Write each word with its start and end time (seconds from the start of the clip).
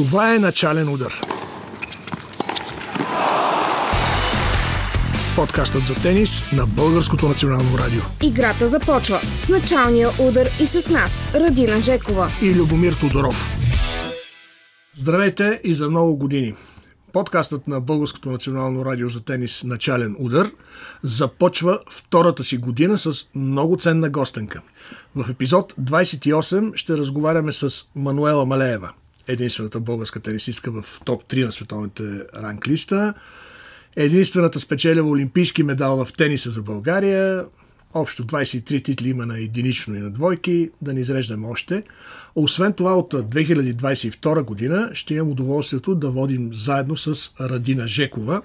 Това 0.00 0.34
е 0.34 0.38
начален 0.38 0.88
удар. 0.88 1.20
Подкастът 5.36 5.86
за 5.86 5.94
тенис 5.94 6.52
на 6.52 6.66
Българското 6.66 7.28
национално 7.28 7.78
радио. 7.78 8.00
Играта 8.22 8.68
започва 8.68 9.20
с 9.44 9.48
началния 9.48 10.08
удар 10.20 10.46
и 10.60 10.66
с 10.66 10.90
нас, 10.90 11.34
Радина 11.34 11.80
Жекова 11.80 12.30
и 12.42 12.54
Любомир 12.54 12.92
Тодоров. 12.92 13.56
Здравейте 14.96 15.60
и 15.64 15.74
за 15.74 15.90
много 15.90 16.16
години. 16.16 16.54
Подкастът 17.12 17.68
на 17.68 17.80
Българското 17.80 18.30
национално 18.30 18.84
радио 18.84 19.08
за 19.08 19.20
тенис 19.20 19.64
Начален 19.64 20.16
удар 20.18 20.50
започва 21.02 21.78
втората 21.90 22.44
си 22.44 22.56
година 22.56 22.98
с 22.98 23.26
много 23.34 23.76
ценна 23.76 24.10
гостенка. 24.10 24.60
В 25.16 25.30
епизод 25.30 25.72
28 25.72 26.76
ще 26.76 26.96
разговаряме 26.96 27.52
с 27.52 27.84
Мануела 27.94 28.46
Малеева, 28.46 28.92
единствената 29.28 29.80
българска 29.80 30.20
тенисистка 30.20 30.82
в 30.82 31.00
топ 31.04 31.24
3 31.24 31.44
на 31.44 31.52
световните 31.52 32.02
ранглиста, 32.36 33.14
единствената 33.96 34.60
спечелила 34.60 35.10
олимпийски 35.10 35.62
медал 35.62 36.04
в 36.04 36.12
тениса 36.12 36.50
за 36.50 36.62
България, 36.62 37.44
Общо 37.94 38.24
23 38.24 38.84
титли 38.84 39.08
има 39.08 39.26
на 39.26 39.38
единично 39.38 39.94
и 39.94 39.98
на 39.98 40.10
двойки, 40.10 40.70
да 40.82 40.94
не 40.94 41.00
изреждаме 41.00 41.46
още. 41.46 41.82
Освен 42.34 42.72
това, 42.72 42.94
от 42.94 43.14
2022 43.14 44.42
година 44.42 44.90
ще 44.94 45.14
имам 45.14 45.30
удоволствието 45.30 45.94
да 45.94 46.10
водим 46.10 46.50
заедно 46.52 46.96
с 46.96 47.30
Радина 47.40 47.88
Жекова, 47.88 48.42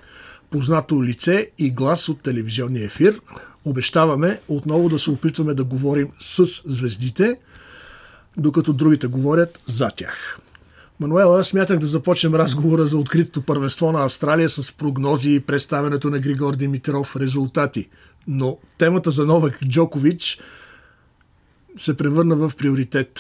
познато 0.52 1.04
лице 1.04 1.52
и 1.58 1.72
глас 1.72 2.10
от 2.10 2.22
телевизионния 2.22 2.86
ефир. 2.86 3.20
Обещаваме 3.66 4.40
отново 4.48 4.90
да 4.90 5.00
се 5.00 5.12
опитваме 5.12 5.54
да 5.54 5.64
говорим 5.64 6.08
с 6.20 6.46
звездите, 6.46 7.38
докато 8.38 8.74
другите 8.74 9.08
говорят 9.08 9.60
за 9.68 9.90
тях. 9.90 10.40
Мануела, 11.00 11.44
смятах 11.44 11.80
да 11.80 11.86
започнем 11.86 12.36
разговора 12.36 12.84
за 12.84 12.98
откритото 12.98 13.42
първенство 13.42 13.92
на 13.92 14.06
Австралия 14.06 14.50
с 14.50 14.78
прогнози 14.78 15.34
и 15.34 15.40
представянето 15.40 16.10
на 16.10 16.20
Григор 16.20 16.56
Димитров 16.56 17.16
резултати– 17.16 17.90
но 18.28 18.58
темата 18.78 19.12
за 19.12 19.26
Новак 19.26 19.60
Джокович 19.68 20.40
се 21.78 21.98
превърна 21.98 22.36
в 22.36 22.52
приоритет. 22.58 23.20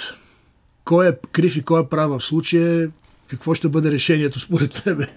Кой 0.85 1.09
е 1.09 1.13
крив 1.31 1.57
и 1.57 1.63
кой 1.63 1.81
е 1.81 1.87
прав 1.87 2.11
в 2.11 2.23
случая? 2.23 2.91
Какво 3.27 3.53
ще 3.53 3.69
бъде 3.69 3.91
решението 3.91 4.39
според 4.39 4.83
тебе? 4.83 5.07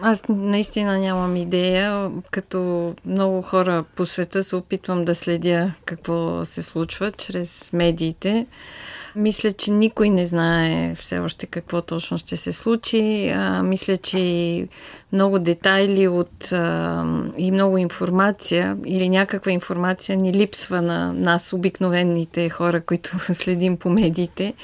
Аз 0.00 0.22
наистина 0.28 0.98
нямам 0.98 1.36
идея. 1.36 2.10
Като 2.30 2.92
много 3.04 3.42
хора 3.42 3.84
по 3.96 4.06
света 4.06 4.42
се 4.42 4.56
опитвам 4.56 5.04
да 5.04 5.14
следя 5.14 5.74
какво 5.84 6.44
се 6.44 6.62
случва 6.62 7.12
чрез 7.12 7.72
медиите. 7.72 8.46
Мисля, 9.16 9.52
че 9.52 9.70
никой 9.70 10.10
не 10.10 10.26
знае 10.26 10.94
все 10.94 11.18
още 11.18 11.46
какво 11.46 11.82
точно 11.82 12.18
ще 12.18 12.36
се 12.36 12.52
случи. 12.52 13.28
А, 13.28 13.62
мисля, 13.62 13.96
че 13.96 14.68
много 15.12 15.38
детайли 15.38 16.08
от 16.08 16.52
а, 16.52 17.04
и 17.36 17.50
много 17.50 17.78
информация 17.78 18.76
или 18.86 19.08
някаква 19.08 19.52
информация 19.52 20.16
ни 20.16 20.32
липсва 20.32 20.82
на 20.82 21.12
нас, 21.12 21.52
обикновените 21.52 22.48
хора, 22.50 22.80
които 22.80 23.18
следим 23.18 23.76
по 23.76 23.90
медиите. 23.90 24.54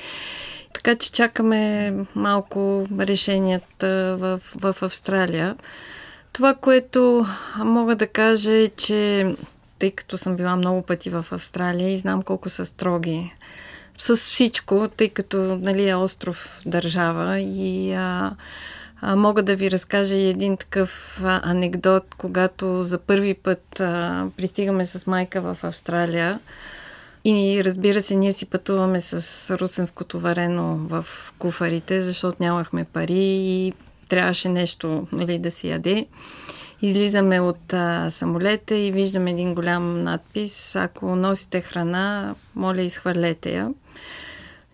Така 0.72 0.96
че 0.96 1.12
чакаме 1.12 1.92
малко 2.14 2.86
решенията 2.98 4.16
в, 4.20 4.40
в 4.54 4.82
Австралия. 4.82 5.56
Това, 6.32 6.54
което 6.54 7.26
мога 7.56 7.96
да 7.96 8.06
кажа 8.06 8.52
е, 8.52 8.68
че 8.68 9.26
тъй 9.78 9.90
като 9.90 10.16
съм 10.16 10.36
била 10.36 10.56
много 10.56 10.82
пъти 10.82 11.10
в 11.10 11.26
Австралия 11.30 11.92
и 11.92 11.98
знам 11.98 12.22
колко 12.22 12.48
са 12.48 12.64
строги 12.64 13.32
с 14.02 14.16
всичко, 14.16 14.88
тъй 14.96 15.08
като 15.08 15.36
нали, 15.60 15.88
е 15.88 15.94
остров 15.94 16.60
държава 16.66 17.40
и 17.40 17.92
а, 17.92 18.36
а, 19.00 19.16
мога 19.16 19.42
да 19.42 19.56
ви 19.56 19.70
разкажа 19.70 20.16
и 20.16 20.28
един 20.28 20.56
такъв 20.56 21.20
анекдот, 21.24 22.14
когато 22.18 22.82
за 22.82 22.98
първи 22.98 23.34
път 23.34 23.80
а, 23.80 24.26
пристигаме 24.36 24.86
с 24.86 25.06
майка 25.06 25.40
в 25.40 25.58
Австралия 25.62 26.40
и 27.24 27.62
разбира 27.64 28.02
се, 28.02 28.16
ние 28.16 28.32
си 28.32 28.46
пътуваме 28.46 29.00
с 29.00 29.56
русенското 29.60 30.20
варено 30.20 30.76
в 30.76 31.06
куфарите, 31.38 32.02
защото 32.02 32.36
нямахме 32.40 32.84
пари 32.84 33.22
и 33.22 33.72
трябваше 34.08 34.48
нещо 34.48 35.06
нали, 35.12 35.38
да 35.38 35.50
се 35.50 35.68
яде. 35.68 36.06
Излизаме 36.82 37.40
от 37.40 37.72
а, 37.72 38.10
самолета 38.10 38.76
и 38.76 38.92
виждаме 38.92 39.30
един 39.30 39.54
голям 39.54 40.00
надпис. 40.00 40.76
Ако 40.76 41.16
носите 41.16 41.60
храна, 41.60 42.34
моля, 42.54 42.82
изхвърлете 42.82 43.54
я. 43.54 43.70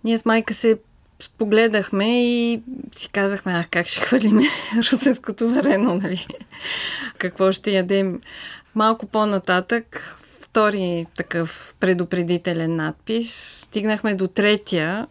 Ние 0.05 0.19
с 0.19 0.25
майка 0.25 0.55
се 0.55 0.79
спогледахме 1.21 2.25
и 2.25 2.63
си 2.93 3.09
казахме, 3.09 3.53
а 3.53 3.65
как 3.71 3.87
ще 3.87 4.01
хвърлиме 4.01 4.43
русенското 4.77 5.49
варено, 5.49 5.95
нали? 5.95 6.27
Какво 7.19 7.53
ще 7.53 7.71
ядем? 7.71 8.21
Малко 8.75 9.07
по-нататък, 9.07 10.17
втори 10.41 11.05
такъв 11.17 11.75
предупредителен 11.81 12.77
надпис. 12.77 13.59
Стигнахме 13.65 14.15
до 14.15 14.29
третия 14.29 15.07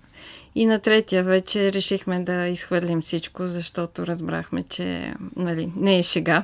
и 0.56 0.66
на 0.66 0.80
третия 0.80 1.24
вече 1.24 1.74
решихме 1.74 2.20
да 2.20 2.48
изхвърлим 2.48 3.02
всичко, 3.02 3.48
защото 3.48 4.08
разбрахме, 4.08 4.64
че 4.64 5.14
нали, 5.36 5.72
не 5.76 5.98
е 5.98 6.04
шега. 6.04 6.44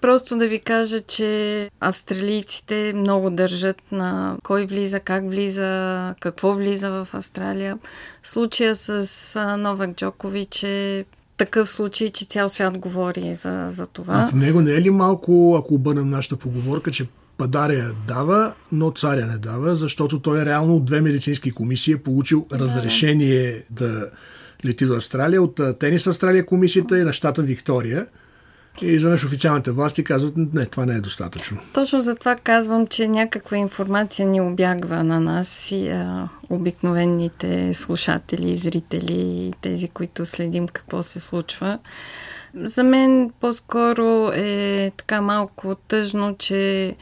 Просто 0.00 0.36
да 0.36 0.48
ви 0.48 0.60
кажа, 0.60 1.00
че 1.00 1.70
австралийците 1.80 2.92
много 2.96 3.30
държат 3.30 3.76
на 3.92 4.36
кой 4.42 4.66
влиза, 4.66 5.00
как 5.00 5.30
влиза, 5.30 6.14
какво 6.20 6.54
влиза 6.54 6.90
в 6.90 7.08
Австралия. 7.12 7.78
Случая 8.22 8.76
с 8.76 9.56
Новак 9.58 9.90
Джокович 9.96 10.62
е 10.62 11.04
такъв 11.36 11.70
случай, 11.70 12.08
че 12.08 12.24
цял 12.24 12.48
свят 12.48 12.78
говори 12.78 13.34
за, 13.34 13.66
за 13.68 13.86
това. 13.86 14.14
А 14.14 14.28
в 14.28 14.34
него 14.34 14.60
не 14.60 14.72
е 14.72 14.82
ли 14.82 14.90
малко, 14.90 15.56
ако 15.58 15.74
обърнем 15.74 16.10
нашата 16.10 16.36
поговорка, 16.36 16.90
че 16.90 17.06
Падаря 17.38 17.94
дава, 18.06 18.54
но 18.72 18.90
царя 18.90 19.26
не 19.26 19.38
дава, 19.38 19.76
защото 19.76 20.18
той 20.18 20.42
е 20.42 20.46
реално 20.46 20.76
от 20.76 20.84
две 20.84 21.00
медицински 21.00 21.50
комисии 21.50 21.92
е 21.92 22.02
получил 22.02 22.46
да. 22.50 22.58
разрешение 22.58 23.64
да 23.70 24.10
лети 24.66 24.86
до 24.86 24.94
Австралия, 24.94 25.42
от 25.42 25.60
Тенис 25.78 26.06
Австралия 26.06 26.46
комисията 26.46 26.98
и 26.98 27.02
на 27.02 27.12
щата 27.12 27.42
Виктория. 27.42 28.06
И 28.82 28.86
изведнъж 28.86 29.24
официалните 29.24 29.70
власти 29.70 30.04
казват, 30.04 30.34
не, 30.36 30.66
това 30.66 30.86
не 30.86 30.94
е 30.94 31.00
достатъчно. 31.00 31.58
Точно 31.74 32.00
за 32.00 32.14
това 32.14 32.36
казвам, 32.36 32.86
че 32.86 33.08
някаква 33.08 33.56
информация 33.56 34.26
ни 34.26 34.40
обягва 34.40 35.04
на 35.04 35.20
нас 35.20 35.70
и 35.70 35.88
а, 35.88 36.28
обикновените 36.50 37.74
слушатели, 37.74 38.56
зрители, 38.56 39.52
тези, 39.60 39.88
които 39.88 40.26
следим 40.26 40.68
какво 40.68 41.02
се 41.02 41.20
случва. 41.20 41.78
За 42.54 42.84
мен 42.84 43.30
по-скоро 43.40 44.30
е 44.34 44.92
така 44.96 45.20
малко 45.20 45.74
тъжно, 45.74 46.36
че 46.38 46.94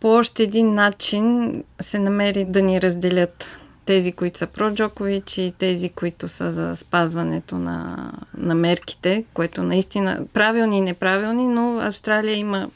по 0.00 0.08
още 0.08 0.42
един 0.42 0.74
начин 0.74 1.54
се 1.80 1.98
намери 1.98 2.44
да 2.44 2.62
ни 2.62 2.82
разделят 2.82 3.58
тези, 3.86 4.12
които 4.12 4.38
са 4.38 4.46
про 4.46 4.74
Джокович 4.74 5.38
и 5.38 5.52
тези, 5.58 5.88
които 5.88 6.28
са 6.28 6.50
за 6.50 6.76
спазването 6.76 7.58
на, 7.58 8.12
на 8.36 8.54
мерките, 8.54 9.24
което 9.34 9.62
наистина 9.62 10.20
правилни 10.32 10.78
и 10.78 10.80
неправилни, 10.80 11.48
но 11.48 11.78
Австралия 11.80 12.36
има 12.36 12.68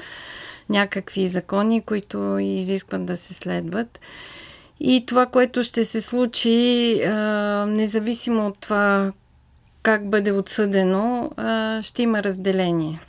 някакви 0.69 1.28
закони, 1.28 1.81
които 1.81 2.38
изискват 2.38 3.04
да 3.04 3.16
се 3.16 3.34
следват. 3.34 4.00
И 4.81 5.04
това, 5.06 5.26
което 5.26 5.62
ще 5.62 5.84
се 5.84 6.00
случи, 6.00 7.00
независимо 7.66 8.47
от 8.47 8.59
това 8.59 9.12
как 9.82 10.09
бъде 10.09 10.32
отсъдено, 10.32 11.31
ще 11.82 12.03
има 12.03 12.22
разделение. 12.22 13.00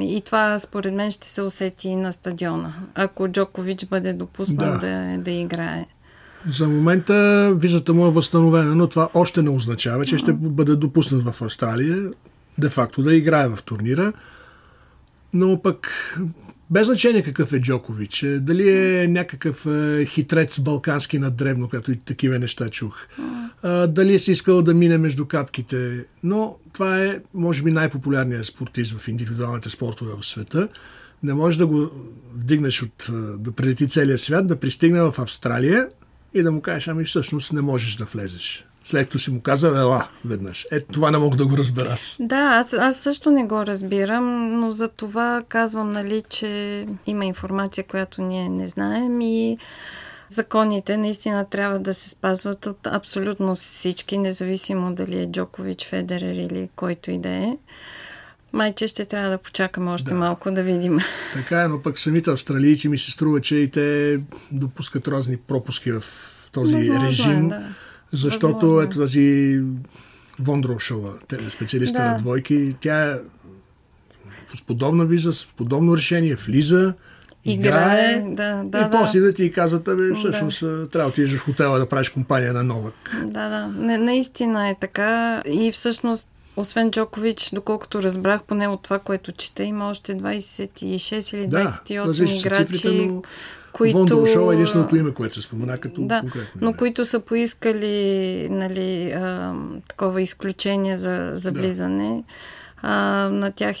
И 0.00 0.22
това, 0.24 0.58
според 0.58 0.94
мен, 0.94 1.10
ще 1.10 1.26
се 1.26 1.42
усети 1.42 1.96
на 1.96 2.12
стадиона, 2.12 2.74
ако 2.94 3.28
Джокович 3.28 3.84
бъде 3.84 4.12
допуснат 4.12 4.80
да, 4.80 4.88
да, 4.88 5.18
да 5.18 5.30
играе. 5.30 5.86
За 6.46 6.68
момента 6.68 7.52
визата 7.56 7.94
му 7.94 8.06
е 8.06 8.10
възстановена, 8.10 8.74
но 8.74 8.86
това 8.86 9.08
още 9.14 9.42
не 9.42 9.50
означава, 9.50 10.04
че 10.04 10.18
ще 10.18 10.32
бъде 10.32 10.76
допуснат 10.76 11.24
в 11.24 11.42
Австралия, 11.42 12.10
де-факто 12.58 13.02
да 13.02 13.14
играе 13.14 13.48
в 13.48 13.58
турнира. 13.64 14.12
Но 15.32 15.62
пък 15.62 16.14
без 16.70 16.86
значение 16.86 17.22
какъв 17.22 17.52
е 17.52 17.60
Джокович, 17.60 18.22
е, 18.22 18.38
дали 18.38 18.70
е 18.70 19.08
някакъв 19.08 19.66
е, 19.66 20.04
хитрец 20.04 20.60
балкански 20.60 21.18
на 21.18 21.30
древно, 21.30 21.68
като 21.68 21.90
и 21.90 21.96
такива 21.96 22.38
неща 22.38 22.68
чух, 22.68 23.06
дали 23.88 24.14
е 24.14 24.18
си 24.18 24.32
искал 24.32 24.62
да 24.62 24.74
мине 24.74 24.98
между 24.98 25.26
капките, 25.26 26.04
но 26.22 26.56
това 26.72 27.04
е, 27.04 27.20
може 27.34 27.62
би, 27.62 27.72
най-популярният 27.72 28.46
спортист 28.46 28.98
в 28.98 29.08
индивидуалните 29.08 29.70
спортове 29.70 30.12
в 30.20 30.26
света. 30.26 30.68
Не 31.22 31.34
можеш 31.34 31.58
да 31.58 31.66
го 31.66 31.90
вдигнеш 32.34 32.82
от, 32.82 33.10
да 33.38 33.52
прилети 33.52 33.88
целия 33.88 34.18
свят, 34.18 34.46
да 34.46 34.56
пристигне 34.56 35.02
в 35.02 35.14
Австралия 35.18 35.88
и 36.38 36.42
да 36.42 36.52
му 36.52 36.60
кажеш, 36.60 36.88
ами 36.88 37.04
всъщност 37.04 37.52
не 37.52 37.60
можеш 37.60 37.96
да 37.96 38.04
влезеш. 38.04 38.64
След 38.84 39.06
като 39.06 39.18
си 39.18 39.30
му 39.30 39.40
казал, 39.40 39.72
ела 39.72 40.08
веднъж. 40.24 40.66
Ето 40.72 40.92
това 40.92 41.10
не 41.10 41.18
мога 41.18 41.36
да 41.36 41.46
го 41.46 41.56
разбера 41.56 41.88
аз. 41.88 42.16
Да, 42.20 42.36
аз, 42.36 42.72
аз 42.72 42.96
също 42.96 43.30
не 43.30 43.44
го 43.44 43.66
разбирам, 43.66 44.60
но 44.60 44.70
за 44.70 44.88
това 44.88 45.42
казвам, 45.48 45.92
нали, 45.92 46.22
че 46.28 46.86
има 47.06 47.24
информация, 47.24 47.84
която 47.84 48.22
ние 48.22 48.48
не 48.48 48.68
знаем 48.68 49.20
и 49.20 49.58
Законите 50.30 50.96
наистина 50.96 51.44
трябва 51.44 51.78
да 51.78 51.94
се 51.94 52.08
спазват 52.08 52.66
от 52.66 52.86
абсолютно 52.86 53.54
всички, 53.54 54.18
независимо 54.18 54.94
дали 54.94 55.20
е 55.22 55.26
Джокович, 55.26 55.86
Федерер 55.86 56.34
или 56.34 56.68
който 56.76 57.10
и 57.10 57.18
да 57.18 57.28
е. 57.28 57.56
Майче 58.52 58.88
ще 58.88 59.04
трябва 59.04 59.30
да 59.30 59.38
почакаме 59.38 59.90
още 59.90 60.08
да. 60.08 60.14
малко 60.14 60.50
да 60.50 60.62
видим. 60.62 60.98
Така 61.32 61.62
е, 61.62 61.68
но 61.68 61.82
пък 61.82 61.98
самите 61.98 62.30
австралийци 62.30 62.88
ми 62.88 62.98
се 62.98 63.10
струва, 63.10 63.40
че 63.40 63.56
и 63.56 63.70
те 63.70 64.20
допускат 64.52 65.08
разни 65.08 65.36
пропуски 65.36 65.92
в 65.92 66.04
този 66.52 66.76
Възможно 66.76 67.04
е, 67.04 67.06
режим, 67.06 67.46
е, 67.46 67.48
да. 67.48 67.62
защото 68.12 68.52
Възможно. 68.52 68.80
Е. 68.80 68.84
ето 68.84 68.98
тази 68.98 69.60
Вондрошова, 70.40 71.12
специалиста 71.48 72.02
да. 72.02 72.10
на 72.10 72.18
двойки, 72.18 72.76
тя 72.80 73.10
е 73.10 73.16
с 74.54 74.62
подобна 74.62 75.06
виза, 75.06 75.32
с 75.32 75.46
подобно 75.46 75.96
решение 75.96 76.34
влиза, 76.34 76.94
играе, 77.44 78.10
играе 78.10 78.34
да, 78.34 78.62
да, 78.64 78.80
и 78.80 78.90
после 78.90 79.20
да 79.20 79.32
ти 79.32 79.52
казват, 79.52 79.88
абе, 79.88 80.14
всъщност 80.14 80.60
да. 80.60 80.88
трябва 80.88 81.08
да 81.08 81.12
отидеш 81.12 81.38
в 81.38 81.44
хотела 81.44 81.78
да 81.78 81.88
правиш 81.88 82.08
компания 82.08 82.52
на 82.52 82.62
Новак. 82.64 83.16
Да, 83.24 83.48
да, 83.48 83.68
Не, 83.68 83.98
наистина 83.98 84.68
е 84.68 84.76
така 84.80 85.42
и 85.46 85.72
всъщност 85.72 86.28
освен 86.60 86.90
Джокович, 86.90 87.50
доколкото 87.52 88.02
разбрах 88.02 88.44
поне 88.44 88.68
от 88.68 88.82
това, 88.82 88.98
което 88.98 89.32
чета, 89.32 89.62
има 89.62 89.88
още 89.88 90.16
26 90.16 91.36
или 91.36 91.48
28 91.48 92.24
да, 92.24 92.34
играчи, 92.34 92.72
цифрите, 92.72 93.06
но... 93.06 93.22
които... 93.72 93.98
Вондрошова 93.98 94.52
е 94.52 94.54
единственото 94.54 94.96
име, 94.96 95.14
което 95.14 95.34
се 95.34 95.42
спомена 95.42 95.78
като 95.78 96.00
да, 96.02 96.20
конкретно. 96.20 96.60
но 96.60 96.72
които 96.72 97.04
са 97.04 97.20
поискали 97.20 98.48
нали, 98.50 99.10
а, 99.10 99.54
такова 99.88 100.22
изключение 100.22 100.96
за, 100.96 101.30
за 101.34 101.52
влизане. 101.52 102.08
Да 102.08 102.34
а, 102.82 103.28
на 103.32 103.52
тях 103.52 103.76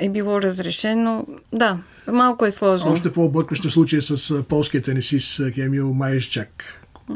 е 0.00 0.08
било 0.08 0.42
разрешено. 0.42 1.26
Да, 1.52 1.78
малко 2.12 2.46
е 2.46 2.50
сложно. 2.50 2.90
Още 2.90 3.12
по-объркващи 3.12 3.70
случай 3.70 4.00
с 4.00 4.42
полския 4.42 4.82
тенисист 4.82 5.52
Кемил 5.54 5.94
Майшчак, 5.94 6.64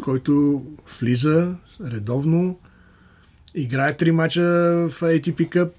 който 0.02 0.62
влиза 1.00 1.52
редовно, 1.92 2.58
играе 3.54 3.96
три 3.96 4.12
мача 4.12 4.42
в 4.88 5.00
ATP 5.00 5.48
Cup 5.48 5.70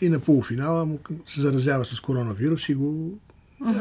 и 0.00 0.08
на 0.08 0.18
полуфинала 0.18 0.86
му 0.86 0.98
се 1.26 1.40
заразява 1.40 1.84
с 1.84 2.00
коронавирус 2.00 2.68
и 2.68 2.74
го. 2.74 3.18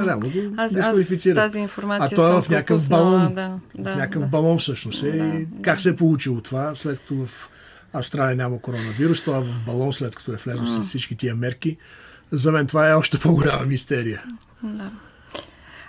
Реално 0.05 0.29
го 0.29 0.53
аз, 0.57 0.75
аз 0.75 1.23
тази 1.35 1.59
информация 1.59 2.05
А 2.05 2.15
той 2.15 2.37
е 2.37 2.41
в 2.41 2.49
някакъв 2.49 2.89
балон. 2.89 3.33
Да, 3.33 3.59
да, 3.77 3.93
в 3.93 3.97
някакъв 3.97 4.21
да. 4.21 4.27
балон 4.27 4.57
всъщност. 4.57 5.03
Е. 5.03 5.11
Да, 5.11 5.61
как 5.61 5.75
да. 5.75 5.81
се 5.81 5.89
е 5.89 5.95
получило 5.95 6.41
това, 6.41 6.75
след 6.75 6.99
като 6.99 7.25
в 7.25 7.49
Австралия 7.93 8.35
няма 8.35 8.61
коронавирус, 8.61 9.21
това 9.21 9.37
е 9.37 9.41
в 9.41 9.65
балон, 9.65 9.93
след 9.93 10.15
като 10.15 10.33
е 10.33 10.35
влезло 10.35 10.65
с 10.65 10.81
всички 10.81 11.15
тия 11.15 11.35
мерки. 11.35 11.77
За 12.31 12.51
мен 12.51 12.67
това 12.67 12.89
е 12.89 12.93
още 12.93 13.19
по-голяма 13.19 13.65
мистерия. 13.65 14.23
Да. 14.63 14.91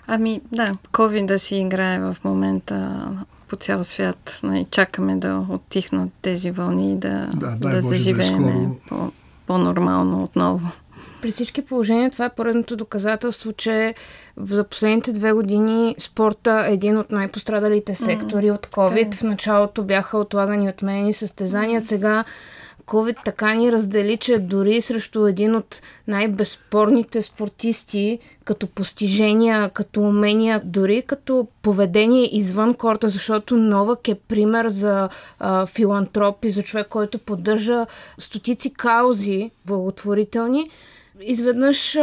Ами, 0.06 0.40
да, 0.52 0.76
COVID 0.92 1.26
да 1.26 1.38
си 1.38 1.56
играе 1.56 2.00
в 2.00 2.16
момента 2.24 3.08
по 3.50 3.56
цял 3.56 3.84
свят. 3.84 4.40
Нали, 4.42 4.66
чакаме 4.70 5.16
да 5.16 5.46
оттихнат 5.50 6.10
тези 6.22 6.50
вълни 6.50 6.92
и 6.92 6.96
да, 6.96 7.30
да, 7.34 7.56
да 7.56 7.80
заживеем 7.80 8.42
да 8.42 8.50
е 8.50 8.66
по, 8.88 9.12
по-нормално 9.46 10.22
отново. 10.22 10.68
При 11.22 11.30
всички 11.30 11.64
положения 11.64 12.10
това 12.10 12.24
е 12.24 12.34
поредното 12.34 12.76
доказателство, 12.76 13.52
че 13.52 13.94
за 14.48 14.64
последните 14.64 15.12
две 15.12 15.32
години 15.32 15.94
спорта 15.98 16.64
е 16.68 16.72
един 16.72 16.98
от 16.98 17.10
най-пострадалите 17.10 17.94
сектори 17.94 18.46
mm, 18.46 18.54
от 18.54 18.66
COVID. 18.66 19.08
Okay. 19.08 19.14
В 19.14 19.22
началото 19.22 19.82
бяха 19.82 20.18
отлагани 20.18 20.68
отменени 20.68 21.12
състезания, 21.12 21.80
сега 21.80 22.24
COVID 22.90 23.24
така 23.24 23.54
ни 23.54 23.72
раздели, 23.72 24.16
че 24.16 24.38
дори 24.38 24.80
срещу 24.80 25.26
един 25.26 25.54
от 25.54 25.82
най-безспорните 26.08 27.22
спортисти, 27.22 28.18
като 28.44 28.66
постижения, 28.66 29.70
като 29.70 30.00
умения, 30.00 30.62
дори 30.64 31.02
като 31.02 31.46
поведение 31.62 32.36
извън 32.36 32.74
корта, 32.74 33.08
защото 33.08 33.56
Новак 33.56 34.08
е 34.08 34.14
пример 34.14 34.68
за 34.68 35.08
а, 35.38 35.66
филантроп 35.66 36.44
и 36.44 36.50
за 36.50 36.62
човек, 36.62 36.86
който 36.88 37.18
поддържа 37.18 37.86
стотици 38.18 38.74
каузи 38.74 39.50
благотворителни, 39.66 40.70
изведнъж 41.22 41.98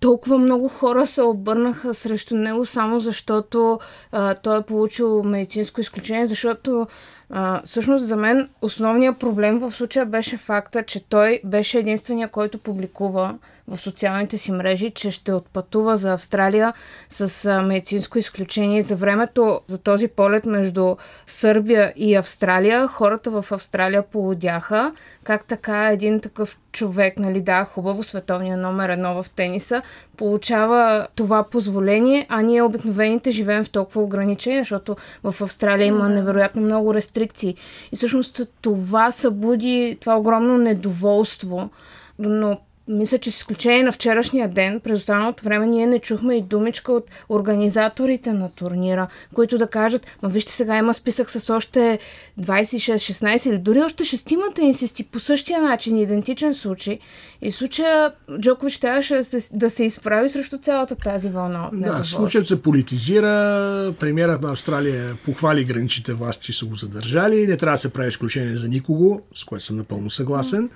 толкова 0.00 0.38
много 0.38 0.68
хора 0.68 1.06
се 1.06 1.22
обърнаха 1.22 1.94
срещу 1.94 2.36
него 2.36 2.64
само 2.64 3.00
защото 3.00 3.78
а, 4.12 4.34
той 4.34 4.58
е 4.58 4.62
получил 4.62 5.22
медицинско 5.22 5.80
изключение, 5.80 6.26
защото 6.26 6.86
а, 7.30 7.62
всъщност 7.64 8.06
за 8.06 8.16
мен 8.16 8.48
основният 8.62 9.18
проблем 9.18 9.58
в 9.58 9.72
случая 9.72 10.06
беше 10.06 10.36
факта, 10.36 10.82
че 10.82 11.08
той 11.08 11.40
беше 11.44 11.78
единствения, 11.78 12.28
който 12.28 12.58
публикува 12.58 13.38
в 13.68 13.78
социалните 13.78 14.38
си 14.38 14.52
мрежи, 14.52 14.90
че 14.90 15.10
ще 15.10 15.32
отпътува 15.32 15.96
за 15.96 16.12
Австралия 16.12 16.72
с 17.10 17.44
а, 17.44 17.62
медицинско 17.62 18.18
изключение. 18.18 18.82
За 18.82 18.96
времето 18.96 19.60
за 19.66 19.78
този 19.78 20.08
полет 20.08 20.46
между 20.46 20.96
Сърбия 21.26 21.92
и 21.96 22.14
Австралия, 22.14 22.86
хората 22.88 23.30
в 23.30 23.52
Австралия 23.52 24.02
полудяха 24.02 24.92
как 25.24 25.44
така 25.44 25.88
един 25.88 26.20
такъв 26.20 26.58
човек, 26.74 27.18
нали 27.18 27.40
да, 27.40 27.64
хубаво, 27.64 28.02
световния 28.02 28.56
номер 28.56 28.88
едно 28.88 29.22
в 29.22 29.30
тениса, 29.30 29.82
получава 30.16 31.06
това 31.14 31.42
позволение, 31.42 32.26
а 32.28 32.42
ние 32.42 32.62
обикновените 32.62 33.30
живеем 33.30 33.64
в 33.64 33.70
толкова 33.70 34.02
ограничение, 34.02 34.58
защото 34.58 34.96
в 35.24 35.34
Австралия 35.40 35.86
има 35.86 36.08
невероятно 36.08 36.62
много 36.62 36.94
рестрикции. 36.94 37.54
И 37.92 37.96
всъщност 37.96 38.40
това 38.60 39.10
събуди 39.10 39.98
това 40.00 40.16
огромно 40.16 40.58
недоволство. 40.58 41.70
Но 42.18 42.58
мисля, 42.88 43.18
че 43.18 43.30
с 43.30 43.36
изключение 43.36 43.82
на 43.82 43.92
вчерашния 43.92 44.48
ден, 44.48 44.80
през 44.80 44.98
останалото 44.98 45.44
време 45.44 45.66
ние 45.66 45.86
не 45.86 45.98
чухме 45.98 46.34
и 46.34 46.42
думичка 46.42 46.92
от 46.92 47.10
организаторите 47.28 48.32
на 48.32 48.48
турнира, 48.48 49.06
които 49.34 49.58
да 49.58 49.66
кажат, 49.66 50.06
ма 50.22 50.28
вижте 50.28 50.52
сега 50.52 50.78
има 50.78 50.94
списък 50.94 51.30
с 51.30 51.50
още 51.50 51.98
26, 52.40 52.94
16 52.94 53.50
или 53.50 53.58
дори 53.58 53.82
още 53.82 54.04
шестимата 54.04 54.62
инсисти 54.62 55.04
по 55.04 55.20
същия 55.20 55.62
начин, 55.62 55.98
идентичен 55.98 56.54
случай. 56.54 56.98
И 57.42 57.52
случая 57.52 58.12
Джокович 58.40 58.78
трябваше 58.78 59.14
да 59.14 59.24
се, 59.24 59.48
да 59.52 59.70
се 59.70 59.84
изправи 59.84 60.28
срещу 60.28 60.58
цялата 60.58 60.96
тази 60.96 61.28
вълна. 61.28 61.70
Да, 61.72 62.04
случаят 62.04 62.46
се 62.46 62.62
политизира, 62.62 63.94
премьерът 64.00 64.42
на 64.42 64.50
Австралия 64.50 65.16
похвали 65.24 65.64
граничните 65.64 66.12
власти, 66.12 66.46
че 66.46 66.58
са 66.58 66.66
го 66.66 66.74
задържали, 66.74 67.46
не 67.46 67.56
трябва 67.56 67.74
да 67.74 67.78
се 67.78 67.92
прави 67.92 68.08
изключение 68.08 68.56
за 68.56 68.68
никого, 68.68 69.20
с 69.34 69.44
което 69.44 69.64
съм 69.64 69.76
напълно 69.76 70.10
съгласен. 70.10 70.68
Mm. 70.68 70.72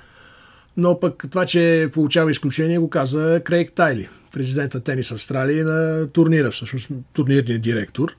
Но 0.79 1.01
пък 1.01 1.25
това, 1.31 1.47
че 1.47 1.89
получава 1.93 2.31
изключение, 2.31 2.79
го 2.79 2.91
каза 2.91 3.41
Крейг 3.45 3.73
Тайли, 3.73 4.09
президент 4.33 4.75
на 4.75 4.81
Тенис 4.81 5.13
Австралия 5.13 5.65
на 5.65 6.09
турнира, 6.09 6.51
всъщност 6.51 6.89
турнирният 7.13 7.63
директор. 7.63 8.17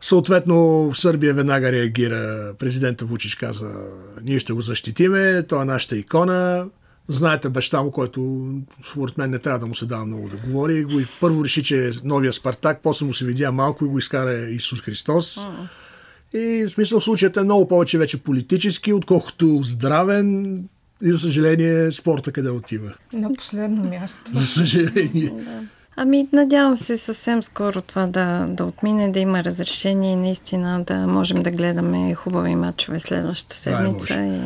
Съответно, 0.00 0.56
в 0.90 0.98
Сърбия 0.98 1.34
веднага 1.34 1.72
реагира. 1.72 2.52
Президента 2.58 3.04
Вучич 3.04 3.34
каза, 3.34 3.70
ние 4.22 4.38
ще 4.38 4.52
го 4.52 4.62
защитиме, 4.62 5.42
той 5.42 5.62
е 5.62 5.64
нашата 5.64 5.96
икона. 5.96 6.66
Знаете 7.08 7.48
баща 7.48 7.82
му, 7.82 7.90
който 7.90 8.50
според 8.90 9.18
мен 9.18 9.30
не 9.30 9.38
трябва 9.38 9.58
да 9.58 9.66
му 9.66 9.74
се 9.74 9.86
дава 9.86 10.06
много 10.06 10.28
да 10.28 10.36
говори. 10.36 10.84
Го 10.84 11.00
и 11.00 11.06
първо 11.20 11.44
реши, 11.44 11.62
че 11.62 11.88
е 11.88 11.90
новия 12.04 12.32
Спартак, 12.32 12.80
после 12.82 13.06
му 13.06 13.14
се 13.14 13.24
видя 13.24 13.52
малко 13.52 13.84
и 13.84 13.88
го 13.88 13.98
изкара 13.98 14.50
Исус 14.50 14.80
Христос. 14.80 15.46
И 16.34 16.64
в 16.66 16.68
смисъл 16.68 17.00
случаят 17.00 17.36
е 17.36 17.42
много 17.42 17.68
повече 17.68 17.98
вече 17.98 18.22
политически, 18.22 18.92
отколкото 18.92 19.60
здравен. 19.62 20.58
И 21.02 21.12
за 21.12 21.18
съжаление 21.18 21.92
спорта 21.92 22.32
къде 22.32 22.50
отива. 22.50 22.94
На 23.12 23.32
последно 23.32 23.84
място. 23.84 24.20
За 24.34 24.46
съжаление. 24.46 25.30
Да. 25.30 25.62
Ами, 25.96 26.28
надявам 26.32 26.76
се 26.76 26.96
съвсем 26.96 27.42
скоро 27.42 27.82
това 27.82 28.06
да, 28.06 28.46
да 28.48 28.64
отмине, 28.64 29.12
да 29.12 29.18
има 29.18 29.44
разрешение 29.44 30.12
и 30.12 30.16
наистина 30.16 30.84
да 30.84 31.06
можем 31.06 31.42
да 31.42 31.50
гледаме 31.50 32.14
хубави 32.14 32.54
матчове 32.54 33.00
следващата 33.00 33.54
е 33.54 33.56
седмица. 33.56 34.14
и... 34.14 34.40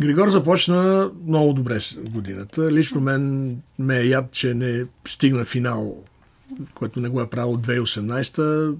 Григор 0.00 0.28
започна 0.28 1.10
много 1.26 1.52
добре 1.52 1.78
годината. 2.00 2.72
Лично 2.72 3.00
мен 3.00 3.56
ме 3.78 3.98
е 3.98 4.06
яд, 4.06 4.32
че 4.32 4.54
не 4.54 4.84
стигна 5.04 5.44
финал, 5.44 5.96
което 6.74 7.00
не 7.00 7.08
го 7.08 7.20
е 7.20 7.30
правил 7.30 7.56
2018 7.56 8.74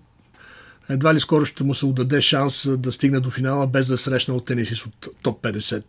едва 0.90 1.14
ли 1.14 1.20
скоро 1.20 1.44
ще 1.44 1.64
му 1.64 1.74
се 1.74 1.86
отдаде 1.86 2.20
шанс 2.20 2.68
да 2.78 2.92
стигне 2.92 3.20
до 3.20 3.30
финала 3.30 3.66
без 3.66 3.86
да 3.86 3.98
срещна 3.98 4.34
от 4.34 4.44
тенисист 4.44 4.86
от 4.86 5.08
топ 5.22 5.42
50 5.42 5.82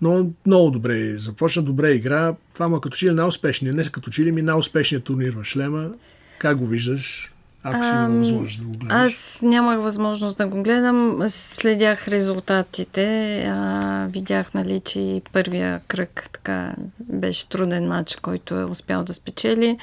но 0.00 0.26
много 0.46 0.70
добре 0.70 1.18
започна, 1.18 1.62
добре 1.62 1.90
игра. 1.90 2.34
Това 2.54 2.68
му 2.68 2.76
е 2.76 2.80
като 2.80 2.96
че 2.96 3.06
ли 3.06 3.14
най-успешният, 3.14 3.76
не 3.76 3.84
като 3.84 4.10
че 4.10 4.22
ли 4.22 4.32
ми 4.32 4.42
най-успешният 4.42 5.04
турнир 5.04 5.36
в 5.36 5.44
Шлема. 5.44 5.90
Как 6.38 6.58
го 6.58 6.66
виждаш? 6.66 7.30
Ако 7.66 7.84
си 7.84 7.90
имал 7.90 8.18
възможност 8.18 8.58
да 8.58 8.64
го 8.64 8.78
гледаш. 8.78 9.12
Аз 9.12 9.40
нямах 9.42 9.80
възможност 9.80 10.36
да 10.36 10.46
го 10.46 10.62
гледам. 10.62 11.22
Следях 11.28 12.08
резултатите. 12.08 13.38
А, 13.48 14.06
видях, 14.10 14.54
нали, 14.54 14.80
че 14.84 15.00
и 15.00 15.22
първия 15.32 15.80
кръг 15.88 16.28
така 16.32 16.74
беше 17.00 17.48
труден 17.48 17.88
матч, 17.88 18.16
който 18.16 18.54
е 18.54 18.64
успял 18.64 19.04
да 19.04 19.14
спечели. 19.14 19.78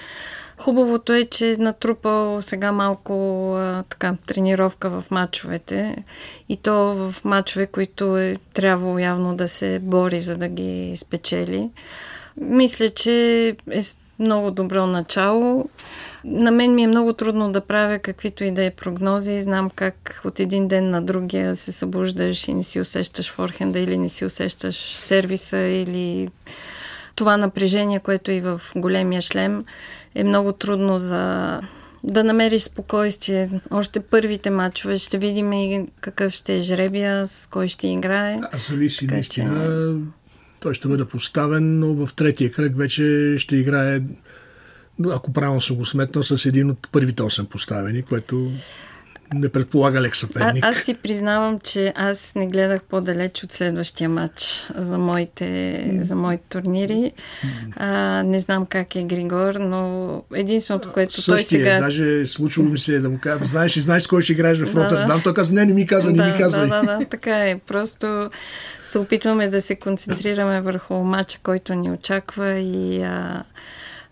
Хубавото 0.61 1.13
е, 1.13 1.25
че 1.25 1.51
е 1.51 1.57
натрупал 1.57 2.41
сега 2.41 2.71
малко 2.71 3.13
а, 3.55 3.83
така, 3.83 4.15
тренировка 4.25 4.89
в 4.89 5.11
матчовете 5.11 6.03
и 6.49 6.57
то 6.57 6.73
в 6.73 7.15
матчове, 7.23 7.67
които 7.67 8.17
е 8.17 8.35
трябвало 8.53 8.99
явно 8.99 9.35
да 9.35 9.47
се 9.47 9.79
бори, 9.79 10.19
за 10.19 10.37
да 10.37 10.47
ги 10.47 10.97
спечели. 10.97 11.69
Мисля, 12.37 12.89
че 12.89 13.47
е 13.71 13.81
много 14.19 14.51
добро 14.51 14.87
начало. 14.87 15.69
На 16.23 16.51
мен 16.51 16.75
ми 16.75 16.83
е 16.83 16.87
много 16.87 17.13
трудно 17.13 17.51
да 17.51 17.61
правя 17.61 17.99
каквито 17.99 18.43
и 18.43 18.51
да 18.51 18.65
е 18.65 18.71
прогнози. 18.71 19.41
Знам 19.41 19.69
как 19.69 20.21
от 20.25 20.39
един 20.39 20.67
ден 20.67 20.89
на 20.89 21.01
другия 21.01 21.55
се 21.55 21.71
събуждаш 21.71 22.47
и 22.47 22.53
не 22.53 22.63
си 22.63 22.79
усещаш 22.79 23.31
форхенда 23.31 23.79
или 23.79 23.97
не 23.97 24.09
си 24.09 24.25
усещаш 24.25 24.75
сервиса 24.75 25.57
или 25.57 26.29
това 27.15 27.37
напрежение, 27.37 27.99
което 27.99 28.31
и 28.31 28.41
в 28.41 28.61
големия 28.75 29.21
шлем 29.21 29.65
е 30.15 30.23
много 30.23 30.51
трудно 30.51 30.99
за 30.99 31.59
да 32.03 32.23
намериш 32.23 32.63
спокойствие. 32.63 33.61
Още 33.71 33.99
първите 33.99 34.49
матчове 34.49 34.97
ще 34.97 35.17
видим 35.17 35.53
и 35.53 35.87
какъв 36.01 36.33
ще 36.33 36.57
е 36.57 36.61
жребия, 36.61 37.27
с 37.27 37.47
кой 37.47 37.67
ще 37.67 37.87
играе. 37.87 38.39
Да, 38.51 38.57
зависи 38.57 38.99
така, 38.99 39.13
наистина. 39.13 39.65
Че... 39.65 40.21
Той 40.59 40.73
ще 40.73 40.87
бъде 40.87 41.05
поставен, 41.05 41.79
но 41.79 41.93
в 41.93 42.13
третия 42.15 42.51
кръг 42.51 42.77
вече 42.77 43.35
ще 43.37 43.55
играе, 43.55 44.01
ако 45.11 45.33
правилно 45.33 45.61
съм 45.61 45.75
го 45.75 45.85
сметнал, 45.85 46.23
с 46.23 46.45
един 46.45 46.69
от 46.69 46.87
първите 46.91 47.23
8 47.23 47.45
поставени, 47.45 48.03
което 48.03 48.51
не 49.33 49.49
предполага 49.49 50.01
лек 50.01 50.15
съперник. 50.15 50.63
А, 50.63 50.69
аз 50.69 50.77
си 50.77 50.93
признавам, 50.93 51.59
че 51.59 51.93
аз 51.95 52.35
не 52.35 52.47
гледах 52.47 52.81
по-далеч 52.81 53.43
от 53.43 53.51
следващия 53.51 54.09
матч 54.09 54.63
за 54.75 54.97
моите, 54.97 55.99
за 56.01 56.15
моите 56.15 56.43
турнири. 56.49 57.11
А, 57.75 58.23
не 58.23 58.39
знам 58.39 58.65
как 58.65 58.95
е 58.95 59.03
Григор, 59.03 59.55
но 59.55 60.23
единственото, 60.33 60.91
което 60.91 61.21
Същия, 61.21 61.35
той 61.35 61.43
сега... 61.43 61.79
даже 61.79 62.27
случило 62.27 62.69
ми 62.69 62.77
се 62.77 62.99
да 62.99 63.09
му 63.09 63.19
кажа, 63.19 63.45
знаеш 63.45 63.77
и 63.77 63.81
знаеш 63.81 64.03
с 64.03 64.07
кой 64.07 64.21
ще 64.21 64.33
играеш 64.33 64.59
в 64.59 64.73
да, 64.73 64.83
Роттердам. 64.83 65.17
Да. 65.17 65.23
Той 65.23 65.33
каза, 65.33 65.53
не, 65.53 65.65
не 65.65 65.73
ми 65.73 65.87
казва, 65.87 66.13
да, 66.13 66.25
не 66.25 66.31
ми 66.31 66.37
казва. 66.37 66.67
Да, 66.67 66.81
да, 66.81 66.97
да, 66.97 67.05
така 67.05 67.49
е. 67.49 67.59
Просто 67.67 68.29
се 68.83 68.99
опитваме 68.99 69.47
да 69.47 69.61
се 69.61 69.75
концентрираме 69.75 70.61
върху 70.61 70.93
матча, 70.93 71.39
който 71.43 71.73
ни 71.73 71.91
очаква 71.91 72.51
и 72.53 73.03
а, 73.03 73.43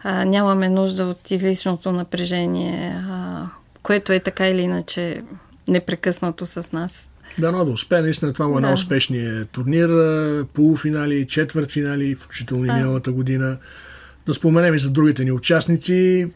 а, 0.03 0.25
нямаме 0.25 0.69
нужда 0.69 1.05
от 1.05 1.31
излишното 1.31 1.91
напрежение, 1.91 3.03
а, 3.09 3.45
което 3.83 4.13
е 4.13 4.19
така 4.19 4.47
или 4.47 4.61
иначе 4.61 5.23
непрекъснато 5.67 6.45
с 6.45 6.71
нас. 6.71 7.09
Да, 7.39 7.51
но 7.51 7.65
да 7.65 7.71
успее. 7.71 8.01
Наистина 8.01 8.33
това 8.33 8.47
му 8.47 8.57
е 8.57 8.61
да. 8.61 8.73
успешният 8.73 9.49
турнир. 9.49 9.89
Полуфинали, 10.53 11.27
четвъртфинали, 11.27 12.15
включително 12.15 12.65
и 12.65 12.71
миналата 12.71 13.11
година. 13.11 13.57
Да 14.25 14.33
споменем 14.33 14.75
и 14.75 14.79
за 14.79 14.89
другите 14.89 15.23
ни 15.23 15.31
участници. 15.31 16.27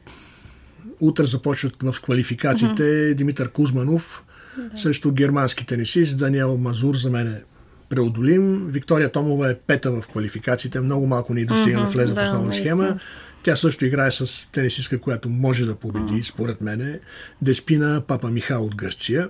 Утре 1.00 1.24
започват 1.24 1.76
в 1.84 2.02
квалификациите 2.02 2.84
mm-hmm. 2.84 3.14
Димитър 3.14 3.50
Кузманов 3.50 4.24
да. 4.58 4.80
срещу 4.80 5.12
германски 5.12 5.66
тенисист 5.66 6.20
Даниел 6.20 6.58
Мазур. 6.58 6.96
За 6.96 7.10
мен 7.10 7.28
е 7.28 7.42
преодолим. 7.90 8.68
Виктория 8.68 9.12
Томова 9.12 9.50
е 9.50 9.56
пета 9.56 9.92
в 9.92 10.08
квалификациите. 10.08 10.80
Много 10.80 11.08
малко 11.08 11.34
ни 11.34 11.46
достигна 11.46 11.80
mm-hmm. 11.80 11.86
да 11.86 11.90
влезе 11.90 12.14
да, 12.14 12.22
в 12.22 12.24
основна 12.24 12.54
схема. 12.54 13.00
Тя 13.44 13.56
също 13.56 13.86
играе 13.86 14.12
с 14.12 14.52
тенисистка, 14.52 15.00
която 15.00 15.30
може 15.30 15.66
да 15.66 15.76
победи, 15.76 16.14
mm. 16.14 16.22
според 16.22 16.62
мене. 16.62 17.00
Деспина 17.42 18.04
Папа 18.08 18.30
Михал 18.30 18.66
от 18.66 18.76
Гърция. 18.76 19.30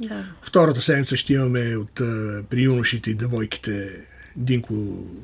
Да. 0.00 0.24
Втората 0.42 0.80
седмица 0.80 1.16
ще 1.16 1.32
имаме 1.32 1.76
от 1.76 1.92
при 2.50 2.62
юношите 2.62 3.10
и 3.10 3.14
девойките 3.14 3.90
Динко 4.36 4.74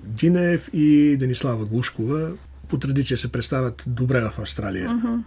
Динев 0.04 0.70
и 0.72 1.16
Денислава 1.16 1.64
Глушкова. 1.64 2.30
По 2.68 2.78
традиция 2.78 3.18
се 3.18 3.32
представят 3.32 3.84
добре 3.86 4.20
в 4.20 4.38
Австралия. 4.38 4.88
Mm-hmm. 4.88 5.18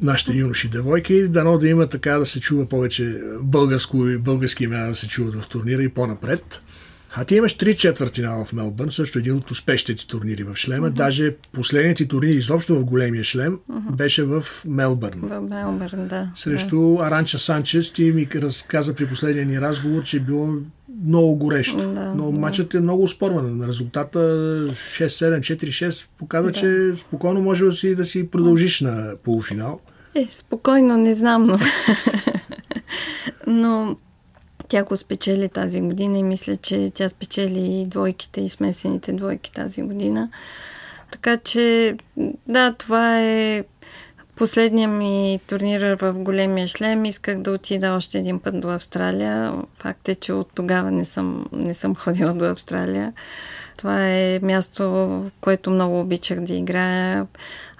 Нашите 0.00 0.32
юноши 0.32 0.68
девойки, 0.68 1.28
дано 1.28 1.58
да 1.58 1.68
има 1.68 1.88
така 1.88 2.18
да 2.18 2.26
се 2.26 2.40
чува 2.40 2.68
повече 2.68 3.20
българско 3.42 4.08
и 4.08 4.18
български 4.18 4.64
имена 4.64 4.88
да 4.88 4.94
се 4.94 5.08
чуват 5.08 5.34
в 5.34 5.48
турнира 5.48 5.82
и 5.82 5.88
по-напред. 5.88 6.62
А 7.14 7.24
ти 7.24 7.34
имаш 7.34 7.54
три 7.54 7.76
четвъртинала 7.76 8.44
в 8.44 8.52
Мелбърн, 8.52 8.92
също 8.92 9.18
един 9.18 9.36
от 9.36 9.50
успешните 9.50 10.06
турнири 10.06 10.42
в 10.42 10.56
шлема. 10.56 10.90
Uh-huh. 10.90 10.92
Даже 10.94 11.34
последните 11.52 12.08
турнири 12.08 12.36
изобщо 12.36 12.74
в 12.74 12.84
големия 12.84 13.24
шлем 13.24 13.58
uh-huh. 13.70 13.90
беше 13.96 14.24
в 14.24 14.44
Мелбърн. 14.66 15.20
В 15.20 15.40
Мелбърн, 15.40 16.08
да. 16.08 16.30
Срещу 16.34 16.96
да. 16.96 17.04
Аранча 17.04 17.38
Санчес. 17.38 17.92
Ти 17.92 18.12
ми 18.12 18.28
разказа 18.34 18.94
при 18.94 19.06
последния 19.06 19.46
ни 19.46 19.60
разговор, 19.60 20.02
че 20.02 20.16
е 20.16 20.20
било 20.20 20.54
много 21.04 21.36
горещо. 21.36 21.92
Да, 21.92 22.14
Но 22.14 22.32
да. 22.32 22.38
матчът 22.38 22.74
е 22.74 22.80
много 22.80 23.08
спорван. 23.08 23.68
Резултата 23.68 24.18
6-7, 24.18 25.40
4-6 25.40 26.06
показва, 26.18 26.50
да. 26.50 26.58
че 26.58 26.92
спокойно 26.96 27.40
може 27.40 27.64
да 27.64 27.72
си, 27.72 27.94
да 27.94 28.04
си 28.04 28.30
продължиш 28.30 28.80
на 28.80 29.14
полуфинал. 29.24 29.80
Е, 30.14 30.28
спокойно, 30.32 30.96
не 30.96 31.14
знам, 31.14 31.42
но... 31.42 31.58
но 33.46 33.96
тя 34.68 34.84
го 34.84 34.96
спечели 34.96 35.48
тази 35.48 35.80
година 35.80 36.18
и 36.18 36.22
мисля, 36.22 36.56
че 36.56 36.92
тя 36.94 37.08
спечели 37.08 37.80
и 37.80 37.86
двойките, 37.86 38.40
и 38.40 38.48
смесените 38.48 39.12
двойки 39.12 39.52
тази 39.52 39.82
година. 39.82 40.30
Така 41.10 41.36
че, 41.36 41.96
да, 42.46 42.72
това 42.72 43.20
е 43.20 43.64
последния 44.36 44.88
ми 44.88 45.40
турнир 45.46 45.96
в 46.00 46.12
големия 46.12 46.68
шлем. 46.68 47.04
Исках 47.04 47.38
да 47.38 47.50
отида 47.50 47.90
още 47.92 48.18
един 48.18 48.40
път 48.40 48.60
до 48.60 48.68
Австралия. 48.68 49.54
Факт 49.78 50.08
е, 50.08 50.14
че 50.14 50.32
от 50.32 50.50
тогава 50.54 50.90
не 50.90 51.04
съм, 51.04 51.46
не 51.52 51.74
съм 51.74 51.94
ходила 51.96 52.34
до 52.34 52.44
Австралия. 52.44 53.12
Това 53.76 54.08
е 54.08 54.40
място, 54.42 54.90
в 54.90 55.30
което 55.40 55.70
много 55.70 56.00
обичах 56.00 56.40
да 56.40 56.54
играя. 56.54 57.26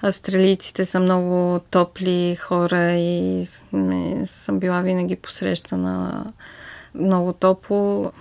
Австралийците 0.01 0.85
са 0.85 0.99
много 0.99 1.59
топли 1.71 2.35
хора 2.35 2.91
и 2.91 3.45
съм 4.25 4.59
била 4.59 4.81
винаги 4.81 5.15
посрещана 5.15 6.25
много 6.95 7.33
топло. 7.33 8.11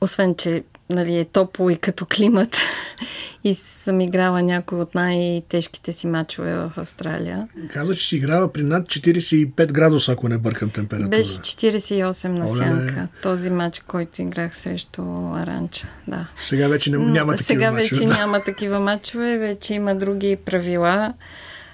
Освен, 0.00 0.34
че 0.34 0.62
нали, 0.90 1.18
е 1.18 1.24
топло 1.24 1.70
и 1.70 1.76
като 1.76 2.06
климат. 2.06 2.56
и 3.44 3.54
съм 3.54 4.00
играла 4.00 4.42
някои 4.42 4.78
от 4.78 4.94
най-тежките 4.94 5.92
си 5.92 6.06
мачове 6.06 6.54
в 6.54 6.72
Австралия. 6.76 7.48
Каза, 7.72 7.94
че 7.94 8.08
си 8.08 8.16
играва 8.16 8.52
при 8.52 8.62
над 8.62 8.86
45 8.86 9.72
градуса, 9.72 10.12
ако 10.12 10.28
не 10.28 10.38
бъркам 10.38 10.70
температура. 10.70 11.08
Беше 11.08 11.30
48 11.30 12.28
на 12.28 12.50
Оле, 12.50 12.56
сянка. 12.56 13.08
Този 13.22 13.50
матч, 13.50 13.80
който 13.80 14.22
играх 14.22 14.56
срещу 14.56 15.02
Аранча. 15.36 15.88
Да. 16.08 16.26
Сега 16.36 16.68
вече 16.68 16.90
няма, 16.90 17.04
няма 17.04 17.36
такива 17.36 17.46
Сега 17.46 17.70
вече 17.70 17.94
мачове, 17.94 18.18
няма 18.18 18.40
такива 18.40 18.80
мачове, 18.80 19.38
вече 19.38 19.74
има 19.74 19.94
други 19.94 20.36
правила. 20.44 21.14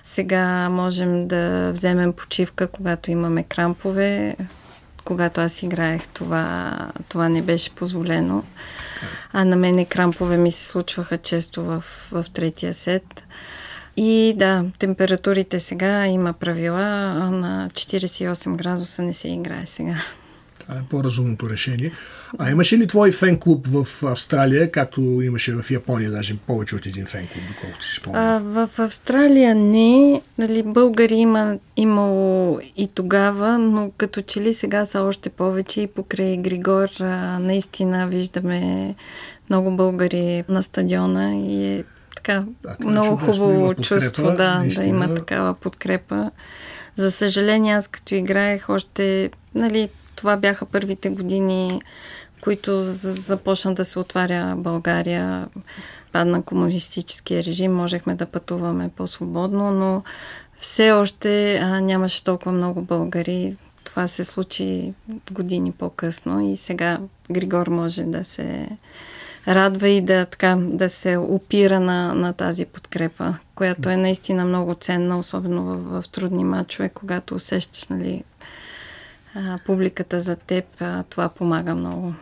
Сега 0.02 0.68
можем 0.68 1.28
да 1.28 1.70
вземем 1.72 2.12
почивка, 2.12 2.66
когато 2.66 3.10
имаме 3.10 3.42
крампове 3.42 4.36
когато 5.06 5.40
аз 5.40 5.62
играех, 5.62 6.08
това, 6.08 6.76
това 7.08 7.28
не 7.28 7.42
беше 7.42 7.74
позволено. 7.74 8.44
А 9.32 9.44
на 9.44 9.56
мене 9.56 9.84
крампове 9.84 10.36
ми 10.36 10.52
се 10.52 10.66
случваха 10.66 11.18
често 11.18 11.64
в, 11.64 11.84
в 12.12 12.24
третия 12.32 12.74
сет. 12.74 13.24
И 13.96 14.34
да, 14.36 14.64
температурите 14.78 15.60
сега 15.60 16.06
има 16.06 16.32
правила, 16.32 16.82
а 17.20 17.30
на 17.30 17.68
48 17.72 18.56
градуса 18.56 19.02
не 19.02 19.14
се 19.14 19.28
играе 19.28 19.66
сега. 19.66 19.96
Това 20.68 20.78
е 20.78 20.82
по-разумното 20.90 21.50
решение. 21.50 21.92
А 22.38 22.50
имаше 22.50 22.78
ли 22.78 22.86
твой 22.86 23.12
фен 23.12 23.38
клуб 23.38 23.66
в 23.66 24.02
Австралия, 24.02 24.70
както 24.70 25.00
имаше 25.00 25.52
в 25.52 25.70
Япония, 25.70 26.10
даже 26.10 26.36
повече 26.36 26.76
от 26.76 26.86
един 26.86 27.06
фен 27.06 27.26
клуб, 27.26 27.44
доколкото 27.48 27.84
си 27.84 27.94
спомням? 27.94 28.42
В 28.42 28.70
Австралия 28.78 29.54
не. 29.54 30.22
Нали, 30.38 30.62
българи 30.62 31.14
има, 31.14 31.58
имало 31.76 32.60
и 32.76 32.88
тогава, 32.94 33.58
но 33.58 33.90
като 33.96 34.22
че 34.22 34.40
ли 34.40 34.54
сега 34.54 34.86
са 34.86 35.00
още 35.00 35.30
повече 35.30 35.80
и 35.80 35.86
покрай 35.86 36.36
Григор 36.36 36.88
а, 37.00 37.38
наистина 37.38 38.06
виждаме 38.06 38.94
много 39.50 39.76
българи 39.76 40.44
на 40.48 40.62
стадиона 40.62 41.36
и 41.36 41.64
е 41.64 41.84
така 42.16 42.44
да, 42.62 42.76
много 42.80 43.16
хубаво 43.16 43.74
чувство 43.74 44.22
да, 44.22 44.64
да 44.76 44.84
има 44.84 45.14
такава 45.14 45.54
подкрепа. 45.54 46.30
За 46.96 47.10
съжаление, 47.10 47.74
аз 47.74 47.88
като 47.88 48.14
играех 48.14 48.68
още, 48.68 49.30
нали, 49.54 49.88
това 50.16 50.36
бяха 50.36 50.66
първите 50.66 51.08
години, 51.08 51.80
които 52.40 52.82
започна 52.82 53.74
да 53.74 53.84
се 53.84 53.98
отваря 53.98 54.54
България. 54.56 55.48
Падна 56.12 56.42
комунистическия 56.42 57.44
режим, 57.44 57.74
можехме 57.74 58.14
да 58.14 58.26
пътуваме 58.26 58.90
по-свободно, 58.96 59.70
но 59.70 60.02
все 60.58 60.92
още 60.92 61.56
а, 61.56 61.80
нямаше 61.80 62.24
толкова 62.24 62.52
много 62.52 62.82
българи. 62.82 63.56
Това 63.84 64.08
се 64.08 64.24
случи 64.24 64.94
години 65.32 65.72
по-късно 65.72 66.40
и 66.40 66.56
сега 66.56 66.98
Григор 67.30 67.66
може 67.66 68.02
да 68.02 68.24
се 68.24 68.68
радва 69.48 69.88
и 69.88 70.00
да, 70.00 70.26
така, 70.26 70.56
да 70.60 70.88
се 70.88 71.16
опира 71.16 71.80
на, 71.80 72.14
на 72.14 72.32
тази 72.32 72.66
подкрепа, 72.66 73.34
която 73.54 73.88
е 73.88 73.96
наистина 73.96 74.44
много 74.44 74.74
ценна, 74.74 75.18
особено 75.18 75.64
в, 75.64 76.02
в 76.02 76.08
трудни 76.08 76.44
мачове, 76.44 76.88
когато 76.88 77.34
усещаш 77.34 77.84
нали, 77.88 78.24
а, 79.36 79.58
публиката 79.66 80.20
за 80.20 80.36
теб, 80.36 80.64
а, 80.80 81.02
това 81.02 81.28
помага 81.28 81.74
много. 81.74 82.14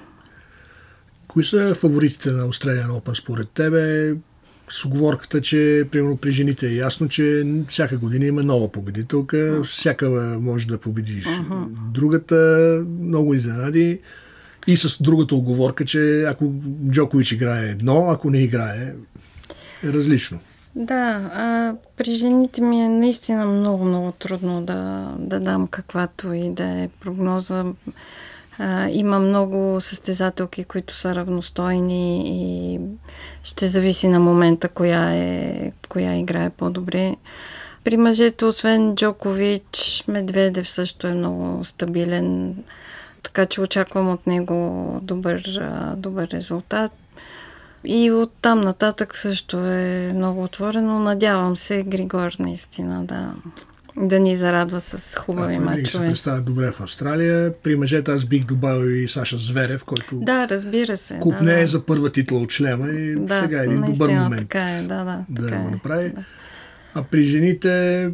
Кои 1.28 1.44
са 1.44 1.74
фаворитите 1.74 2.30
на 2.30 2.48
Australian 2.48 2.88
Open 2.88 3.14
според 3.14 3.48
тебе? 3.48 4.14
С 4.68 4.84
оговорката, 4.84 5.40
че 5.40 5.88
примерно 5.92 6.16
при 6.16 6.32
жените 6.32 6.68
е 6.68 6.74
ясно, 6.74 7.08
че 7.08 7.46
всяка 7.68 7.96
година 7.98 8.26
има 8.26 8.42
нова 8.42 8.72
победителка, 8.72 9.36
uh-huh. 9.36 9.64
всяка 9.64 10.10
може 10.40 10.66
да 10.66 10.78
победиш. 10.78 11.24
Uh-huh. 11.24 11.66
Другата 11.92 12.80
много 13.00 13.34
изненади. 13.34 14.00
И 14.66 14.76
с 14.76 15.02
другата 15.02 15.34
оговорка, 15.34 15.84
че 15.84 16.22
ако 16.22 16.54
Джокович 16.90 17.32
играе 17.32 17.68
едно, 17.68 18.08
ако 18.10 18.30
не 18.30 18.38
играе, 18.38 18.94
е 19.84 19.92
различно. 19.92 20.40
Да, 20.76 21.30
а 21.34 21.74
при 21.96 22.14
жените 22.14 22.60
ми 22.60 22.82
е 22.82 22.88
наистина 22.88 23.46
много, 23.46 23.84
много 23.84 24.12
трудно 24.12 24.62
да, 24.62 25.10
да 25.18 25.40
дам 25.40 25.66
каквато 25.66 26.32
и 26.32 26.50
да 26.50 26.64
е 26.64 26.88
прогноза. 27.00 27.64
А, 28.58 28.88
има 28.88 29.18
много 29.18 29.80
състезателки, 29.80 30.64
които 30.64 30.96
са 30.96 31.14
равностойни 31.14 32.22
и 32.26 32.80
ще 33.44 33.66
зависи 33.66 34.08
на 34.08 34.20
момента 34.20 34.68
коя, 34.68 35.14
е, 35.14 35.72
коя 35.88 36.14
играе 36.14 36.50
по-добре. 36.50 37.16
При 37.84 37.96
мъжете, 37.96 38.44
освен 38.44 38.94
Джокович, 38.94 40.04
Медведев 40.08 40.70
също 40.70 41.06
е 41.06 41.14
много 41.14 41.64
стабилен, 41.64 42.56
така 43.22 43.46
че 43.46 43.60
очаквам 43.60 44.10
от 44.10 44.26
него 44.26 44.98
добър, 45.02 45.60
добър 45.96 46.28
резултат. 46.28 46.92
И 47.84 48.10
от 48.10 48.32
там 48.42 48.60
нататък 48.60 49.16
също 49.16 49.58
е 49.58 50.12
много 50.14 50.42
отворено. 50.42 50.98
Надявам 50.98 51.56
се 51.56 51.82
Григор 51.82 52.32
наистина 52.38 53.04
да, 53.04 53.34
да 53.96 54.20
ни 54.20 54.36
зарадва 54.36 54.80
с 54.80 55.14
хубави 55.18 55.58
мачове. 55.58 55.86
се 55.86 55.98
представя 55.98 56.40
добре 56.40 56.70
в 56.70 56.80
Австралия. 56.80 57.52
При 57.62 57.76
мъжете 57.76 58.12
аз 58.12 58.24
бих 58.24 58.44
добавил 58.44 58.90
и 58.90 59.08
Саша 59.08 59.38
Зверев, 59.38 59.84
който 59.84 60.16
да, 60.16 60.48
разбира 60.48 60.96
се, 60.96 61.18
купне 61.20 61.54
да, 61.54 61.60
да. 61.60 61.66
за 61.66 61.86
първа 61.86 62.10
титла 62.12 62.38
от 62.38 62.52
шлема 62.52 62.88
и 62.88 63.14
да, 63.14 63.34
сега 63.34 63.60
е 63.60 63.64
един 63.64 63.82
добър 63.82 64.10
момент 64.10 64.48
така 64.48 64.70
е, 64.70 64.82
да, 64.82 65.04
да, 65.04 65.24
да 65.28 65.42
така 65.42 65.58
го 65.58 65.68
е, 65.68 65.70
направи. 65.70 66.10
Да. 66.10 66.24
А 66.94 67.02
при 67.02 67.24
жените, 67.24 68.10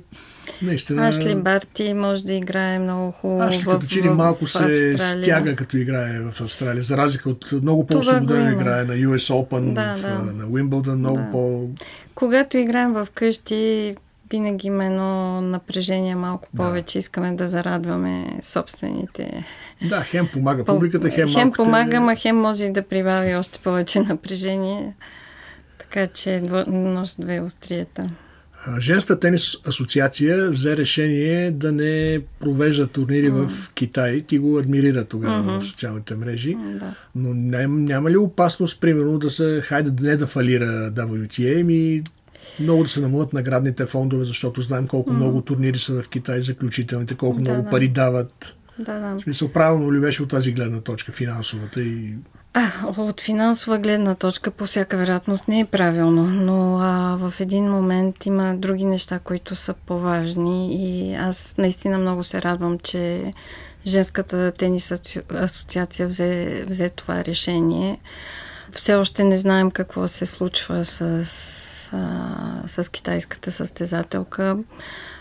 наистина... 0.62 1.08
Ашли 1.08 1.34
Барти 1.34 1.94
може 1.94 2.24
да 2.24 2.32
играе 2.32 2.78
много 2.78 3.10
хубаво 3.12 3.42
Ашли 3.42 3.64
като 3.64 3.86
че 3.86 4.02
ли 4.02 4.08
малко 4.08 4.46
се 4.46 4.58
Австралия. 4.58 5.24
стяга 5.24 5.56
като 5.56 5.76
играе 5.76 6.20
в 6.20 6.40
Австралия, 6.40 6.82
за 6.82 6.96
разлика 6.96 7.30
от 7.30 7.52
много 7.52 7.86
по-свободено 7.86 8.50
играе 8.50 8.84
на 8.84 8.94
US 8.94 9.34
Open, 9.34 9.72
да, 9.74 9.94
в, 9.94 10.02
да. 10.02 10.32
на 10.32 10.46
Уимбълдън, 10.46 10.98
много 10.98 11.16
Да. 11.16 11.30
по... 11.30 11.68
Когато 12.14 12.58
играем 12.58 12.92
в 12.92 13.08
къщи, 13.14 13.94
винаги 14.30 14.66
има 14.66 14.84
едно 14.84 15.40
напрежение 15.40 16.14
малко 16.14 16.48
Да. 16.54 16.62
повече. 16.62 16.98
Искаме 16.98 17.32
да 17.32 17.48
зарадваме 17.48 18.38
собствените. 18.42 19.44
Да, 19.88 20.00
хем 20.00 20.28
помага 20.32 20.64
публиката, 20.64 21.10
хем, 21.10 21.28
хем 21.28 21.52
помага, 21.52 22.00
ма 22.00 22.16
хем 22.16 22.36
може 22.36 22.68
да 22.68 22.82
прибави 22.82 23.34
още 23.34 23.58
повече 23.58 24.00
напрежение. 24.00 24.94
Така 25.78 26.06
че 26.06 26.42
нож 26.66 27.14
две 27.14 27.40
острията. 27.40 28.06
Женската 28.78 29.20
тенис 29.20 29.56
асоциация 29.66 30.50
взе 30.50 30.76
решение 30.76 31.50
да 31.50 31.72
не 31.72 32.20
провежда 32.40 32.86
турнири 32.86 33.30
в 33.30 33.50
Китай. 33.74 34.20
Ти 34.22 34.38
го 34.38 34.58
адмирира 34.58 35.04
тогава 35.04 35.60
в 35.60 35.66
социалните 35.66 36.14
мрежи. 36.14 36.54
М, 36.54 36.78
Да. 36.78 36.94
Но 37.14 37.34
няма, 37.34 37.80
няма 37.80 38.10
ли 38.10 38.16
опасност, 38.16 38.80
примерно, 38.80 39.18
да 39.18 39.30
се, 39.30 39.60
хайде 39.64 40.02
не 40.02 40.16
да 40.16 40.26
фалира 40.26 40.92
WTA, 40.92 41.62
ми 41.62 42.02
много 42.60 42.82
да 42.82 42.88
се 42.88 43.00
намалят 43.00 43.32
наградните 43.32 43.86
фондове, 43.86 44.24
защото 44.24 44.62
знаем 44.62 44.86
колко 44.86 45.12
много 45.12 45.40
турнири 45.40 45.78
са 45.78 46.02
в 46.02 46.08
Китай, 46.08 46.42
заключителните, 46.42 47.14
колко 47.14 47.36
Да, 47.36 47.50
много 47.50 47.62
да. 47.62 47.70
пари 47.70 47.88
дават. 47.88 48.56
Да, 48.78 48.98
да. 48.98 49.14
В 49.14 49.20
смисъл, 49.20 49.48
правилно 49.48 49.92
ли 49.92 50.00
беше 50.00 50.22
от 50.22 50.28
тази 50.28 50.52
гледна 50.52 50.80
точка, 50.80 51.12
финансовата 51.12 51.82
и... 51.82 52.14
А, 52.54 52.70
от 52.98 53.20
финансова 53.20 53.78
гледна 53.78 54.14
точка 54.14 54.50
по 54.50 54.64
всяка 54.64 54.96
вероятност 54.96 55.48
не 55.48 55.60
е 55.60 55.64
правилно, 55.64 56.22
но 56.22 56.78
а, 56.78 57.16
в 57.16 57.40
един 57.40 57.70
момент 57.70 58.26
има 58.26 58.54
други 58.54 58.84
неща, 58.84 59.18
които 59.18 59.54
са 59.54 59.74
по-важни 59.86 60.74
и 60.74 61.14
аз 61.14 61.54
наистина 61.58 61.98
много 61.98 62.24
се 62.24 62.42
радвам, 62.42 62.78
че 62.78 63.32
Женската 63.86 64.52
тенис 64.52 64.88
асоци- 64.88 65.44
асоциация 65.44 66.06
взе, 66.06 66.64
взе 66.68 66.88
това 66.90 67.24
решение. 67.24 68.00
Все 68.72 68.94
още 68.94 69.24
не 69.24 69.36
знаем 69.36 69.70
какво 69.70 70.08
се 70.08 70.26
случва 70.26 70.84
с, 70.84 71.02
а, 71.92 72.62
с 72.66 72.90
китайската 72.90 73.52
състезателка. 73.52 74.58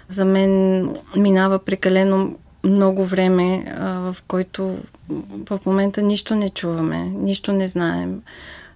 За 0.07 0.25
мен 0.25 0.83
минава 1.15 1.59
прекалено 1.59 2.35
много 2.63 3.05
време, 3.05 3.75
в 3.79 4.15
който 4.27 4.77
в 5.49 5.59
момента 5.65 6.01
нищо 6.01 6.35
не 6.35 6.49
чуваме, 6.49 6.97
нищо 6.97 7.51
не 7.51 7.67
знаем. 7.67 8.21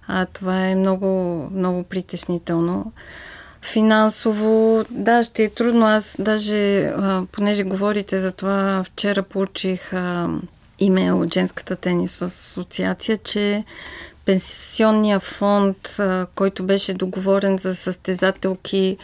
А 0.08 0.26
това 0.26 0.66
е 0.66 0.74
много, 0.74 1.06
много 1.52 1.82
притеснително. 1.82 2.92
Финансово, 3.62 4.84
да, 4.90 5.22
ще 5.22 5.44
е 5.44 5.48
трудно. 5.48 5.86
Аз 5.86 6.16
даже, 6.18 6.92
понеже 7.32 7.62
говорите 7.62 8.20
за 8.20 8.32
това, 8.32 8.84
вчера 8.84 9.22
получих 9.22 9.92
а, 9.92 10.28
имейл 10.78 11.20
от 11.20 11.34
Женската 11.34 11.76
тенис 11.76 12.22
асоциация, 12.22 13.18
че 13.18 13.64
пенсионния 14.24 15.20
фонд, 15.20 16.00
който 16.34 16.64
беше 16.64 16.94
договорен 16.94 17.58
за 17.58 17.74
състезателки 17.74 18.96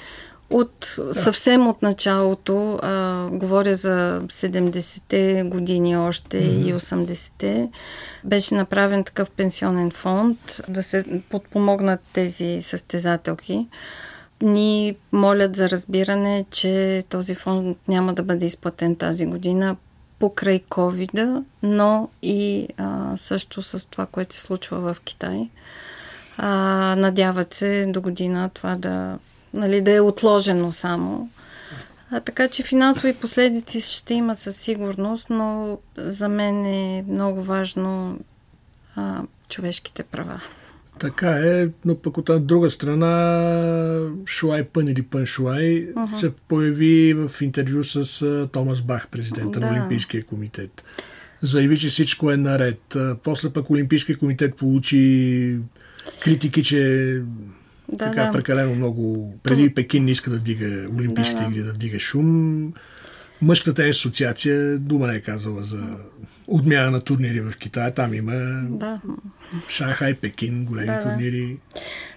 от 0.50 0.98
съвсем 1.12 1.68
от 1.68 1.82
началото, 1.82 2.78
а, 2.82 3.26
говоря 3.32 3.74
за 3.74 4.22
70-те 4.28 5.42
години 5.46 5.96
още 5.96 6.38
и 6.38 6.74
80-те, 6.74 7.68
беше 8.24 8.54
направен 8.54 9.04
такъв 9.04 9.30
пенсионен 9.30 9.90
фонд 9.90 10.60
да 10.68 10.82
се 10.82 11.22
подпомогнат 11.30 12.00
тези 12.12 12.58
състезателки. 12.62 13.68
Ни 14.42 14.96
молят 15.12 15.56
за 15.56 15.70
разбиране, 15.70 16.44
че 16.50 17.04
този 17.08 17.34
фонд 17.34 17.78
няма 17.88 18.14
да 18.14 18.22
бъде 18.22 18.46
изплатен 18.46 18.96
тази 18.96 19.26
година 19.26 19.76
покрай 20.18 20.60
covid 20.60 21.44
но 21.62 22.08
и 22.22 22.68
а, 22.76 23.16
също 23.16 23.62
с 23.62 23.90
това, 23.90 24.06
което 24.06 24.34
се 24.34 24.40
случва 24.40 24.94
в 24.94 25.00
Китай. 25.00 25.48
А, 26.38 26.48
надяват 26.98 27.54
се 27.54 27.86
до 27.86 28.00
година 28.00 28.50
това 28.54 28.76
да, 28.76 29.18
нали, 29.54 29.80
да 29.80 29.96
е 29.96 30.00
отложено 30.00 30.72
само. 30.72 31.30
А, 32.10 32.20
така 32.20 32.48
че 32.48 32.62
финансови 32.62 33.14
последици 33.14 33.80
ще 33.80 34.14
има 34.14 34.36
със 34.36 34.56
сигурност, 34.56 35.26
но 35.30 35.78
за 35.96 36.28
мен 36.28 36.66
е 36.66 37.04
много 37.08 37.42
важно 37.42 38.18
а, 38.96 39.22
човешките 39.48 40.02
права. 40.02 40.40
Така 40.98 41.30
е, 41.30 41.68
но 41.84 41.96
пък 41.96 42.18
от 42.18 42.46
друга 42.46 42.70
страна 42.70 44.10
Шуай 44.26 44.64
Пън 44.64 44.88
или 44.88 45.02
Пън 45.02 45.26
Шуай 45.26 45.92
uh-huh. 45.92 46.14
се 46.14 46.30
появи 46.30 47.14
в 47.14 47.42
интервю 47.42 47.84
с 47.84 48.48
Томас 48.52 48.82
Бах, 48.82 49.08
президента 49.08 49.60
Да. 49.60 49.66
на 49.66 49.72
Олимпийския 49.72 50.24
комитет. 50.24 50.84
Заяви, 51.42 51.78
че 51.78 51.88
всичко 51.88 52.30
е 52.30 52.36
наред. 52.36 52.96
После 53.22 53.50
пък 53.50 53.70
Олимпийския 53.70 54.18
комитет 54.18 54.56
получи 54.56 55.56
критики, 56.20 56.64
че 56.64 57.22
Да, 57.92 58.04
така 58.04 58.24
да. 58.24 58.30
прекалено 58.30 58.74
много. 58.74 59.34
Преди 59.42 59.74
Пекин 59.74 60.04
не 60.04 60.10
иска 60.10 60.30
да 60.30 60.36
вдига 60.36 60.86
Олимпийските 60.98 61.42
Да, 61.42 61.48
да. 61.48 61.54
игри, 61.54 61.62
да 61.62 61.72
вдига 61.72 61.98
шум. 61.98 62.72
Мъжката 63.42 63.74
тенис 63.74 63.96
асоциация 63.96 64.78
дума 64.78 65.06
не 65.06 65.14
е 65.14 65.20
казала 65.20 65.62
за 65.62 65.96
отмяна 66.46 66.90
на 66.90 67.00
турнири 67.00 67.40
в 67.40 67.52
Китай. 67.56 67.94
Там 67.94 68.14
има 68.14 68.32
Да. 68.68 69.00
Шанхай, 69.68 70.14
Пекин, 70.14 70.64
големи 70.64 70.86
Да, 70.86 70.92
да. 70.92 71.02
турнири. 71.02 71.56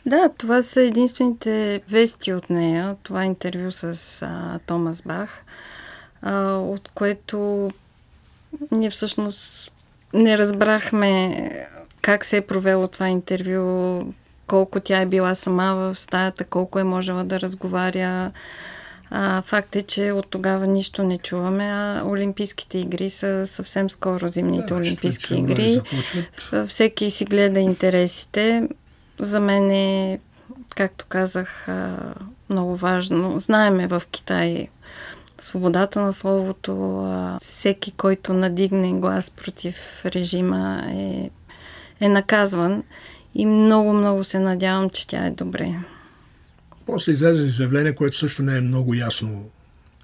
Да, 0.05 0.29
това 0.37 0.61
са 0.61 0.81
единствените 0.81 1.81
вести 1.89 2.33
от 2.33 2.49
нея. 2.49 2.95
Това 3.03 3.25
интервю 3.25 3.71
с 3.71 4.19
а, 4.21 4.59
Томас 4.65 5.01
Бах, 5.01 5.43
а, 6.21 6.41
от 6.53 6.89
което 6.93 7.71
ние 8.71 8.89
всъщност 8.89 9.73
не 10.13 10.37
разбрахме 10.37 11.49
как 12.01 12.25
се 12.25 12.37
е 12.37 12.41
провело 12.41 12.87
това 12.87 13.09
интервю, 13.09 14.01
колко 14.47 14.79
тя 14.79 15.01
е 15.01 15.05
била 15.05 15.35
сама 15.35 15.75
в 15.75 15.99
стаята, 15.99 16.43
колко 16.43 16.79
е 16.79 16.83
можела 16.83 17.23
да 17.23 17.41
разговаря. 17.41 18.31
А, 19.09 19.41
факт 19.41 19.75
е, 19.75 19.81
че 19.81 20.11
от 20.11 20.27
тогава 20.29 20.67
нищо 20.67 21.03
не 21.03 21.17
чуваме, 21.17 21.63
а 21.63 22.03
Олимпийските 22.05 22.77
игри 22.77 23.09
са 23.09 23.47
съвсем 23.47 23.89
скоро 23.89 24.27
зимните 24.27 24.65
Да, 24.65 24.75
Олимпийски 24.75 25.27
февруари 25.27 25.51
игри. 25.51 25.81
Всеки 26.67 27.11
си 27.11 27.25
гледа 27.25 27.59
интересите. 27.59 28.69
За 29.19 29.39
мен 29.39 29.71
е, 29.71 30.19
както 30.75 31.05
казах, 31.09 31.67
много 32.49 32.75
важно. 32.75 33.39
Знаеме 33.39 33.87
в 33.87 34.01
Китай 34.11 34.67
свободата 35.41 36.01
на 36.01 36.13
словото. 36.13 37.37
Всеки, 37.41 37.91
който 37.91 38.33
надигне 38.33 38.93
глас 38.93 39.29
против 39.29 40.05
режима 40.05 40.83
е, 40.89 41.29
е 41.99 42.09
наказван. 42.09 42.83
И 43.35 43.45
много, 43.45 43.93
много 43.93 44.23
се 44.23 44.39
надявам, 44.39 44.89
че 44.89 45.07
тя 45.07 45.25
е 45.25 45.31
добре. 45.31 45.79
После 46.85 47.11
излезе 47.11 47.43
изявление, 47.43 47.95
което 47.95 48.17
също 48.17 48.43
не 48.43 48.57
е 48.57 48.61
много 48.61 48.93
ясно 48.93 49.49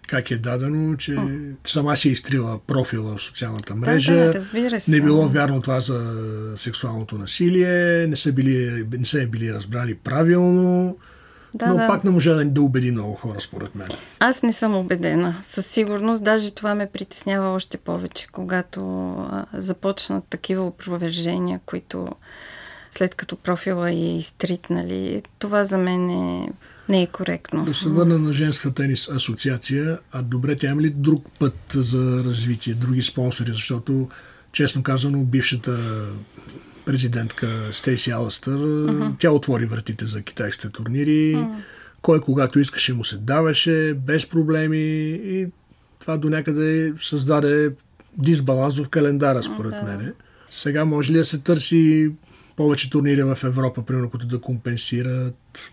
как 0.10 0.32
е 0.32 0.38
дадено, 0.38 0.98
че 0.98 1.16
сама 1.68 1.98
си 1.98 2.10
е 2.10 2.12
изтрила 2.12 2.60
профила 2.68 3.18
в 3.18 3.22
социалната 3.22 3.76
мрежа. 3.76 4.14
Да, 4.14 4.26
да, 4.26 4.34
разбира 4.34 4.80
се. 4.80 4.92
Не 4.92 5.02
било 5.02 5.28
вярно 5.28 5.62
това 5.62 5.80
за 5.80 6.14
сексуалното 6.56 7.18
насилие, 7.18 8.08
не 8.08 8.16
са, 8.16 8.32
били, 8.34 8.88
не 8.92 9.06
са 9.06 9.28
били 9.28 9.54
разбрали 9.54 9.96
правилно, 9.96 10.98
Да, 11.54 11.68
но 11.68 11.76
да. 11.76 11.88
пак 11.88 12.04
не 12.04 12.10
може 12.10 12.30
да, 12.30 12.46
да 12.46 12.62
убеди 12.62 12.92
много 12.92 13.14
хора, 13.14 13.42
според 13.42 13.76
мен. 13.76 13.88
Аз 14.20 14.44
не 14.44 14.54
съм 14.54 14.76
убедена. 14.76 15.38
Със 15.42 15.66
сигурност, 15.66 16.24
даже 16.24 16.56
това 16.56 16.76
ме 16.76 16.90
притеснява 16.94 17.50
още 17.50 17.78
повече, 17.78 18.28
когато 18.32 19.16
започнат 19.54 20.24
такива 20.30 20.68
опровержения, 20.68 21.60
които 21.66 22.08
след 22.92 23.16
като 23.16 23.36
профила 23.36 23.92
е 23.92 24.18
изтрит, 24.18 24.70
нали, 24.70 25.22
това 25.40 25.64
за 25.64 25.78
мен 25.78 26.10
е 26.10 26.50
не 26.90 27.02
е 27.02 27.08
коректно. 27.08 27.66
Да 27.66 27.74
се 27.74 27.90
върна 27.90 28.18
на 28.18 28.34
женската 28.34 28.76
тенис 28.76 29.10
асоциация, 29.10 30.00
а 30.12 30.22
добре, 30.22 30.56
тя 30.56 30.70
има 30.70 30.82
ли 30.82 30.90
друг 30.90 31.26
път 31.40 31.56
за 31.74 32.24
развитие, 32.26 32.74
други 32.74 33.02
спонсори, 33.02 33.52
защото, 33.52 34.10
честно 34.52 34.84
казано, 34.84 35.24
бившата 35.24 35.80
президентка 36.86 37.48
Стейси 37.72 38.12
Аластър, 38.12 38.58
uh-huh. 38.58 39.14
тя 39.20 39.32
отвори 39.32 39.66
вратите 39.66 40.06
за 40.06 40.22
китайските 40.22 40.70
турнири, 40.70 41.36
uh-huh. 41.36 41.56
кой 42.02 42.22
когато 42.22 42.60
искаше 42.60 42.94
му 42.94 43.04
се 43.04 43.18
даваше, 43.18 43.94
без 43.94 44.26
проблеми 44.26 44.78
и 45.24 45.48
това 46.00 46.18
до 46.18 46.30
някъде 46.30 46.94
създаде 47.02 47.72
дисбаланс 48.18 48.80
в 48.80 48.90
календара, 48.90 49.44
според 49.44 49.74
uh-huh. 49.74 49.86
мене. 49.86 50.12
Сега 50.52 50.86
може 50.86 51.14
ли 51.14 51.18
да 51.18 51.26
се 51.26 51.38
търси 51.38 52.12
повече 52.60 52.90
турнири 52.90 53.24
в 53.24 53.38
Европа, 53.44 53.82
примерно, 53.82 54.10
които 54.10 54.28
да 54.28 54.42
компенсират 54.42 55.72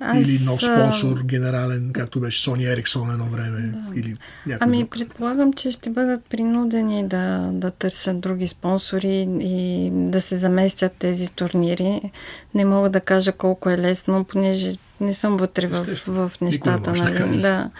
аз... 0.00 0.26
Или 0.26 0.44
нов 0.44 0.60
спонсор, 0.60 1.22
генерален, 1.24 1.90
както 1.92 2.20
беше 2.20 2.42
Сони 2.42 2.66
Ериксон 2.66 3.10
едно 3.10 3.24
време. 3.24 3.60
Да. 3.60 4.00
Или 4.00 4.16
ами, 4.60 4.78
друг. 4.78 4.90
предполагам, 4.90 5.52
че 5.52 5.70
ще 5.70 5.90
бъдат 5.90 6.24
принудени 6.24 7.08
да, 7.08 7.50
да 7.52 7.70
търсят 7.70 8.20
други 8.20 8.48
спонсори 8.48 9.28
и 9.40 9.90
да 9.92 10.20
се 10.20 10.36
заместят 10.36 10.92
тези 10.98 11.32
турнири. 11.32 12.10
Не 12.54 12.64
мога 12.64 12.90
да 12.90 13.00
кажа 13.00 13.32
колко 13.32 13.70
е 13.70 13.78
лесно, 13.78 14.24
понеже 14.24 14.76
не 15.00 15.14
съм 15.14 15.36
вътре 15.36 15.66
в, 15.66 15.84
в 16.06 16.32
нещата. 16.40 16.92
Нали? 16.92 17.40
Да. 17.40 17.70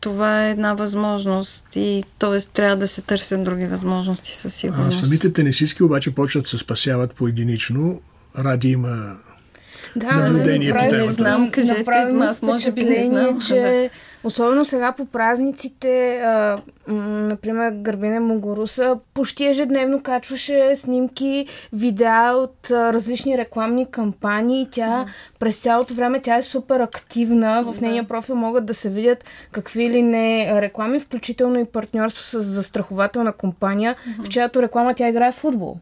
Това 0.00 0.46
е 0.46 0.50
една 0.50 0.74
възможност 0.74 1.66
и 1.76 2.04
т.е. 2.18 2.40
трябва 2.40 2.76
да 2.76 2.88
се 2.88 3.02
търсят 3.02 3.44
други 3.44 3.66
възможности 3.66 4.36
със 4.36 4.54
сигурност. 4.54 5.02
А, 5.02 5.06
самите 5.06 5.32
тенисистки 5.32 5.82
обаче 5.82 6.14
почват 6.14 6.46
се 6.46 6.58
спасяват 6.58 7.14
по 7.14 7.28
единично. 7.28 8.00
Ради 8.38 8.68
има 8.68 9.16
да, 9.96 10.12
наблюдение 10.12 10.72
по 10.72 10.78
темата. 10.78 11.06
Не 11.06 11.12
знам, 11.12 11.50
кажете, 11.50 11.84
аз 12.20 12.42
може 12.42 12.72
би 12.72 12.84
не 12.84 13.06
знам. 13.06 13.40
Че, 13.40 13.54
да. 13.54 13.88
Особено 14.24 14.64
сега 14.64 14.92
по 14.92 15.06
празниците, 15.06 16.20
а, 16.20 16.56
например, 16.88 17.72
Гърбина 17.72 18.20
Могоруса 18.20 18.98
почти 19.14 19.46
ежедневно 19.46 20.02
качваше 20.02 20.76
снимки, 20.76 21.46
видеа 21.72 22.32
от 22.34 22.70
а, 22.70 22.92
различни 22.92 23.38
рекламни 23.38 23.90
кампании. 23.90 24.68
Тя 24.70 25.04
mm. 25.06 25.08
през 25.38 25.58
цялото 25.58 25.94
време 25.94 26.20
тя 26.20 26.36
е 26.36 26.42
супер 26.42 26.80
активна. 26.80 27.64
В 27.72 27.80
нейния 27.80 28.04
профил 28.04 28.34
могат 28.34 28.66
да 28.66 28.74
се 28.74 28.90
видят 28.90 29.24
какви 29.52 29.90
ли 29.90 30.02
не 30.02 30.60
реклами, 30.62 31.00
включително 31.00 31.58
и 31.58 31.64
партньорство 31.64 32.24
с 32.24 32.42
застрахователна 32.42 33.32
компания, 33.32 33.94
mm-hmm. 33.94 34.24
в 34.24 34.28
чиято 34.28 34.62
реклама 34.62 34.94
тя 34.94 35.08
играе 35.08 35.32
в 35.32 35.34
футбол. 35.34 35.76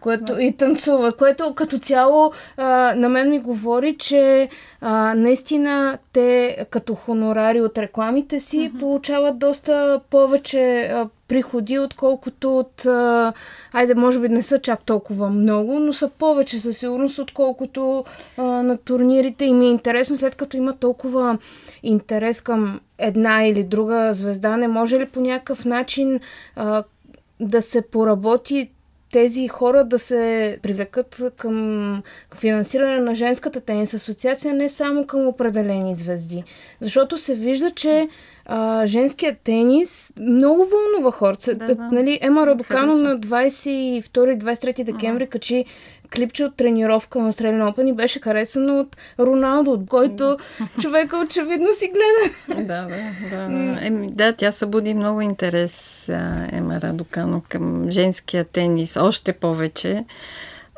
Което 0.00 0.40
и 0.40 0.56
танцува, 0.56 1.12
което 1.12 1.54
като 1.54 1.78
цяло 1.78 2.32
а, 2.56 2.94
на 2.96 3.08
мен 3.08 3.30
ми 3.30 3.38
говори, 3.38 3.96
че 3.98 4.48
а, 4.80 5.14
наистина 5.14 5.98
те 6.12 6.58
като 6.70 6.94
хонорари 6.94 7.60
от 7.60 7.78
рекламите 7.78 8.40
си 8.40 8.56
uh-huh. 8.56 8.78
получават 8.78 9.38
доста 9.38 10.00
повече 10.10 10.80
а, 10.80 11.08
приходи, 11.28 11.78
отколкото 11.78 12.58
от... 12.58 12.86
А, 12.86 13.32
айде, 13.72 13.94
може 13.94 14.20
би 14.20 14.28
не 14.28 14.42
са 14.42 14.58
чак 14.58 14.84
толкова 14.84 15.30
много, 15.30 15.78
но 15.78 15.92
са 15.92 16.08
повече 16.08 16.60
със 16.60 16.78
сигурност, 16.78 17.18
отколкото 17.18 18.04
а, 18.36 18.42
на 18.42 18.76
турнирите. 18.76 19.44
И 19.44 19.52
ми 19.52 19.66
е 19.66 19.70
интересно, 19.70 20.16
след 20.16 20.34
като 20.34 20.56
има 20.56 20.72
толкова 20.72 21.38
интерес 21.82 22.40
към 22.40 22.80
една 22.98 23.44
или 23.44 23.64
друга 23.64 24.14
звезда, 24.14 24.56
не 24.56 24.68
може 24.68 24.98
ли 24.98 25.06
по 25.06 25.20
някакъв 25.20 25.64
начин 25.64 26.20
а, 26.56 26.84
да 27.40 27.62
се 27.62 27.82
поработи 27.82 28.70
тези 29.14 29.48
хора 29.48 29.84
да 29.84 29.98
се 29.98 30.58
привлекат 30.62 31.22
към 31.36 32.02
финансиране 32.36 32.98
на 32.98 33.14
женската 33.14 33.60
тенис 33.60 33.94
асоциация, 33.94 34.54
не 34.54 34.68
само 34.68 35.06
към 35.06 35.26
определени 35.26 35.94
звезди. 35.94 36.44
Защото 36.80 37.18
се 37.18 37.34
вижда, 37.34 37.70
че 37.70 38.08
а, 38.46 38.86
женският 38.86 39.38
тенис 39.38 40.12
много 40.20 40.66
вълнува 40.66 41.10
хората. 41.10 41.54
Да, 41.54 41.74
да. 41.74 41.88
Нали, 41.92 42.18
Ема 42.22 42.46
Радокано 42.46 42.94
на 42.94 43.18
22-23 43.18 44.84
декември 44.84 45.26
качи 45.26 45.64
клипче 46.14 46.44
от 46.44 46.56
тренировка 46.56 47.18
на 47.18 47.32
Australian 47.32 47.72
Open 47.72 47.88
и 47.88 47.92
беше 47.92 48.20
харесано 48.20 48.80
от 48.80 48.96
Роналдо, 49.18 49.70
от 49.70 49.86
който 49.88 50.36
човека 50.80 51.18
очевидно 51.18 51.68
си 51.72 51.88
гледа. 51.88 52.62
да, 52.66 52.88
да, 53.30 53.48
да. 53.48 53.78
Еми, 53.86 54.10
да, 54.12 54.32
тя 54.32 54.52
събуди 54.52 54.94
много 54.94 55.20
интерес 55.20 56.08
Ема 56.52 56.80
Радокано 56.80 57.42
към 57.48 57.90
женския 57.90 58.44
тенис, 58.44 58.96
още 58.96 59.32
повече. 59.32 60.04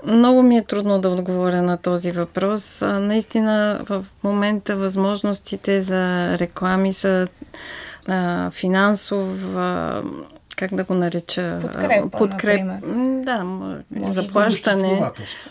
Много 0.04 0.42
ми 0.42 0.56
е 0.56 0.64
трудно 0.64 1.00
да 1.00 1.08
отговоря 1.08 1.62
на 1.62 1.76
този 1.76 2.12
въпрос. 2.12 2.80
наистина 2.82 3.80
в 3.88 4.04
момента 4.24 4.76
възможностите 4.76 5.82
за 5.82 6.34
реклами 6.38 6.92
са 6.92 7.28
а, 8.08 8.50
финансов, 8.50 9.56
а, 9.56 10.02
как 10.56 10.74
да 10.74 10.84
го 10.84 10.94
нареча? 10.94 11.58
Подкрепа, 11.62 12.10
Подкреп... 12.10 12.60
Да, 13.24 13.44
заплащане. 13.92 15.02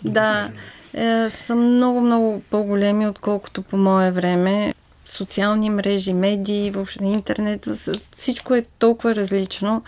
Да, 0.04 0.50
е, 0.94 1.30
са 1.30 1.56
много, 1.56 2.02
много 2.02 2.42
по-големи, 2.50 3.08
отколкото 3.08 3.62
по 3.62 3.78
мое 3.78 4.12
време. 4.12 4.74
Социални 5.06 5.70
мрежи, 5.70 6.14
медии, 6.14 6.72
въобще 6.72 7.06
интернет, 7.06 7.68
всичко 8.16 8.56
е 8.56 8.66
толкова 8.80 9.16
различно. 9.16 9.84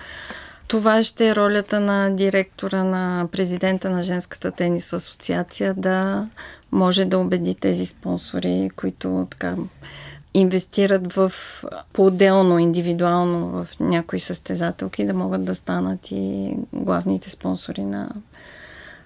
Това 0.67 1.03
ще 1.03 1.29
е 1.29 1.35
ролята 1.35 1.79
на 1.79 2.09
директора 2.15 2.83
на 2.83 3.27
президента 3.31 3.89
на 3.89 4.03
Женската 4.03 4.51
тенис 4.51 4.93
асоциация 4.93 5.73
да 5.73 6.27
може 6.71 7.05
да 7.05 7.19
убеди 7.19 7.55
тези 7.55 7.85
спонсори, 7.85 8.69
които 8.75 9.27
така 9.29 9.55
инвестират 10.33 11.13
в 11.13 11.33
по-отделно, 11.93 12.59
индивидуално 12.59 13.47
в 13.47 13.67
някои 13.79 14.19
състезателки, 14.19 15.05
да 15.05 15.13
могат 15.13 15.45
да 15.45 15.55
станат 15.55 16.11
и 16.11 16.55
главните 16.73 17.29
спонсори 17.29 17.85
на 17.85 18.09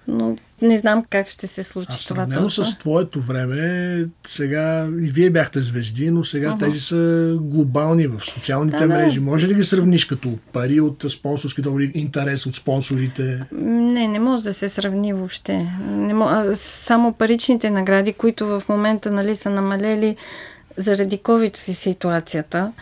но 0.08 0.36
не 0.62 0.78
знам 0.78 1.04
как 1.10 1.28
ще 1.28 1.46
се 1.46 1.62
случи 1.62 1.88
а 1.90 2.08
това 2.08 2.26
точно. 2.26 2.64
с 2.64 2.78
твоето 2.78 3.20
време, 3.20 4.06
сега 4.26 4.88
и 5.00 5.10
вие 5.10 5.30
бяхте 5.30 5.62
звезди, 5.62 6.10
но 6.10 6.24
сега 6.24 6.48
uh-huh. 6.48 6.58
тези 6.58 6.80
са 6.80 7.36
глобални 7.40 8.06
в 8.06 8.20
социалните 8.20 8.86
да, 8.86 8.94
мрежи. 8.94 9.18
Да. 9.18 9.24
Може 9.24 9.48
ли 9.48 9.54
ги 9.54 9.64
сравниш 9.64 10.04
като 10.04 10.38
пари 10.52 10.80
от 10.80 11.04
спонсорски 11.08 11.62
договори, 11.62 11.92
интерес 11.94 12.46
от 12.46 12.54
спонсорите? 12.54 13.42
Не, 13.52 14.08
не 14.08 14.18
може 14.18 14.42
да 14.42 14.52
се 14.52 14.68
сравни 14.68 15.12
въобще. 15.12 15.70
Не. 15.88 16.14
Само 16.54 17.12
паричните 17.12 17.70
награди, 17.70 18.12
които 18.12 18.46
в 18.46 18.62
момента 18.68 19.10
нали, 19.10 19.36
са 19.36 19.50
намалели 19.50 20.16
заради 20.76 21.18
COVID 21.18 21.56
си 21.56 21.74
ситуацията, 21.74 22.72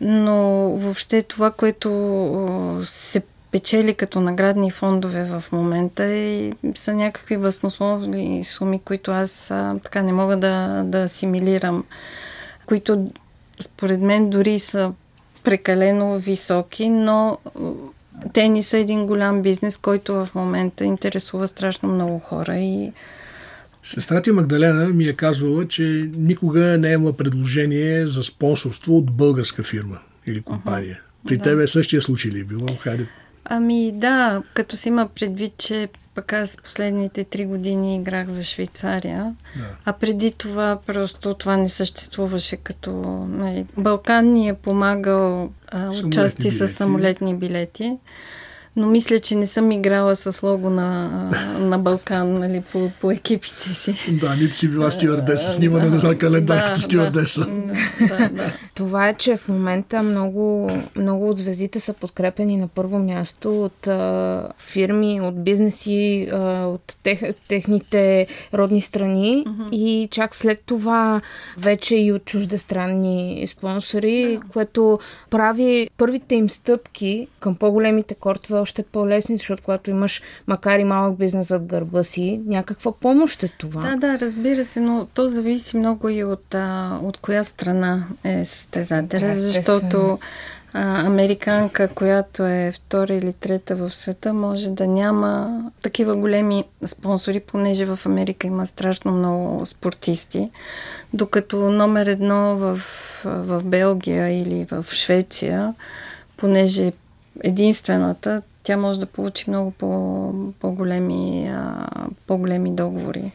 но 0.00 0.36
въобще 0.76 1.22
това, 1.22 1.50
което 1.50 2.80
се 2.84 3.22
печели 3.52 3.94
като 3.94 4.20
наградни 4.20 4.70
фондове 4.70 5.24
в 5.24 5.44
момента 5.52 6.14
и 6.14 6.52
са 6.74 6.94
някакви 6.94 7.36
възмословни 7.36 8.44
суми, 8.44 8.80
които 8.84 9.10
аз 9.10 9.50
а, 9.50 9.76
така 9.84 10.02
не 10.02 10.12
мога 10.12 10.36
да, 10.36 10.82
да 10.86 10.98
асимилирам, 10.98 11.84
които 12.66 13.10
според 13.60 14.00
мен 14.00 14.30
дори 14.30 14.58
са 14.58 14.92
прекалено 15.44 16.18
високи, 16.18 16.88
но 16.88 17.38
те 18.32 18.48
ни 18.48 18.62
са 18.62 18.78
един 18.78 19.06
голям 19.06 19.42
бизнес, 19.42 19.76
който 19.76 20.14
в 20.14 20.28
момента 20.34 20.84
интересува 20.84 21.48
страшно 21.48 21.88
много 21.88 22.18
хора 22.18 22.56
и 22.56 22.92
Сестра 23.84 24.22
ти 24.22 24.32
Магдалена 24.32 24.88
ми 24.88 25.04
е 25.04 25.12
казвала, 25.12 25.68
че 25.68 26.10
никога 26.16 26.60
не 26.60 26.90
е 26.90 26.92
имала 26.92 27.12
предложение 27.12 28.06
за 28.06 28.22
спонсорство 28.22 28.96
от 28.96 29.10
българска 29.10 29.62
фирма 29.62 29.98
или 30.26 30.40
компания. 30.42 31.00
Uh-huh. 31.02 31.28
При 31.28 31.36
да. 31.36 31.42
тебе 31.42 31.66
същия 31.66 32.02
случай 32.02 32.30
ли 32.30 32.40
е 32.40 32.44
било? 32.44 32.66
Хайде, 32.80 33.06
Ами 33.52 33.92
да, 33.92 34.42
като 34.54 34.76
си 34.76 34.88
има 34.88 35.08
предвид, 35.14 35.54
че 35.58 35.88
пък 36.14 36.32
аз 36.32 36.56
последните 36.64 37.24
три 37.24 37.46
години 37.46 37.96
играх 37.96 38.28
за 38.28 38.44
Швейцария, 38.44 39.34
да. 39.56 39.64
а 39.84 39.92
преди 39.92 40.32
това 40.32 40.78
просто 40.86 41.34
това 41.34 41.56
не 41.56 41.68
съществуваше 41.68 42.56
като... 42.56 42.92
Нали, 43.28 43.66
Балкан 43.76 44.32
ни 44.32 44.48
е 44.48 44.54
помагал 44.54 45.50
а, 45.68 45.90
участие 46.04 46.50
с 46.50 46.68
самолетни 46.68 47.34
билети 47.34 47.98
но 48.76 48.86
мисля, 48.86 49.18
че 49.18 49.34
не 49.34 49.46
съм 49.46 49.72
играла 49.72 50.16
с 50.16 50.42
лого 50.42 50.70
на, 50.70 51.08
на 51.58 51.78
Балкан 51.78 52.34
нали, 52.34 52.62
по, 52.72 52.90
по 53.00 53.10
екипите 53.10 53.74
си. 53.74 53.94
Да, 54.08 54.36
нито 54.36 54.56
си 54.56 54.68
била 54.70 54.90
стюардеса, 54.90 55.50
снимане 55.50 55.90
да, 55.90 56.08
на 56.08 56.18
календар 56.18 56.58
да, 56.58 56.64
като 56.64 56.80
стюардеса. 56.80 57.46
Да, 57.46 58.18
да, 58.18 58.28
да. 58.28 58.52
Това 58.74 59.08
е, 59.08 59.14
че 59.14 59.36
в 59.36 59.48
момента 59.48 60.02
много, 60.02 60.70
много 60.96 61.28
от 61.28 61.38
звездите 61.38 61.80
са 61.80 61.92
подкрепени 61.92 62.56
на 62.56 62.68
първо 62.68 62.98
място 62.98 63.64
от 63.64 63.86
а, 63.86 64.48
фирми, 64.58 65.20
от 65.20 65.44
бизнеси, 65.44 66.28
а, 66.32 66.66
от 66.66 66.96
тех, 67.02 67.20
техните 67.48 68.26
родни 68.54 68.82
страни 68.82 69.44
uh-huh. 69.46 69.70
и 69.70 70.08
чак 70.10 70.34
след 70.34 70.62
това 70.66 71.20
вече 71.58 71.96
и 71.96 72.12
от 72.12 72.24
чуждестранни 72.24 73.46
спонсори, 73.48 74.38
да. 74.42 74.52
което 74.52 74.98
прави 75.30 75.90
първите 75.96 76.34
им 76.34 76.50
стъпки 76.50 77.28
към 77.40 77.54
по-големите 77.54 78.14
кортва 78.14 78.59
още 78.60 78.82
по-лесни, 78.82 79.36
защото 79.36 79.62
когато 79.62 79.90
имаш, 79.90 80.22
макар 80.46 80.78
и 80.78 80.84
малък 80.84 81.18
бизнес 81.18 81.48
зад 81.48 81.64
гърба 81.64 82.04
си, 82.04 82.40
някаква 82.46 82.92
помощ 82.92 83.42
е 83.42 83.48
това. 83.48 83.82
Да, 83.82 83.96
да, 83.96 84.18
разбира 84.18 84.64
се, 84.64 84.80
но 84.80 85.06
то 85.14 85.28
зависи 85.28 85.76
много 85.76 86.08
и 86.08 86.24
от, 86.24 86.54
а, 86.54 86.98
от 87.02 87.16
коя 87.16 87.44
страна 87.44 88.04
е 88.24 88.44
състезателя, 88.44 89.26
да, 89.26 89.32
защото 89.32 90.18
а, 90.72 91.06
американка, 91.06 91.88
която 91.88 92.42
е 92.46 92.72
втора 92.74 93.14
или 93.14 93.32
трета 93.32 93.76
в 93.76 93.94
света, 93.94 94.32
може 94.32 94.70
да 94.70 94.86
няма 94.86 95.62
такива 95.82 96.16
големи 96.16 96.64
спонсори, 96.86 97.40
понеже 97.40 97.84
в 97.84 97.98
Америка 98.06 98.46
има 98.46 98.66
страшно 98.66 99.12
много 99.12 99.66
спортисти, 99.66 100.50
докато 101.12 101.70
номер 101.70 102.06
едно 102.06 102.56
в, 102.56 102.80
в 103.24 103.62
Белгия 103.64 104.42
или 104.42 104.66
в 104.70 104.86
Швеция, 104.92 105.74
понеже 106.36 106.86
е 106.86 106.92
единствената, 107.42 108.42
тя 108.70 108.76
може 108.76 109.00
да 109.00 109.06
получи 109.06 109.44
много 109.50 109.70
по, 109.70 110.32
по-големи, 110.60 111.48
а, 111.48 111.86
по-големи 112.26 112.74
договори. 112.74 113.32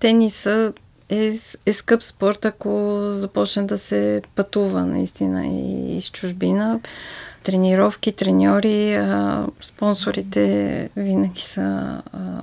Тениса 0.00 0.72
е, 1.08 1.38
е 1.66 1.72
скъп 1.72 2.02
спорт, 2.02 2.44
ако 2.44 3.00
започне 3.12 3.62
да 3.62 3.78
се 3.78 4.22
пътува 4.34 4.86
наистина 4.86 5.46
и 5.46 5.96
из 5.96 6.10
чужбина. 6.10 6.80
Тренировки, 7.42 8.12
треньори, 8.12 8.94
а, 8.94 9.46
спонсорите 9.60 10.90
винаги 10.96 11.40
са 11.40 12.02
а, 12.12 12.42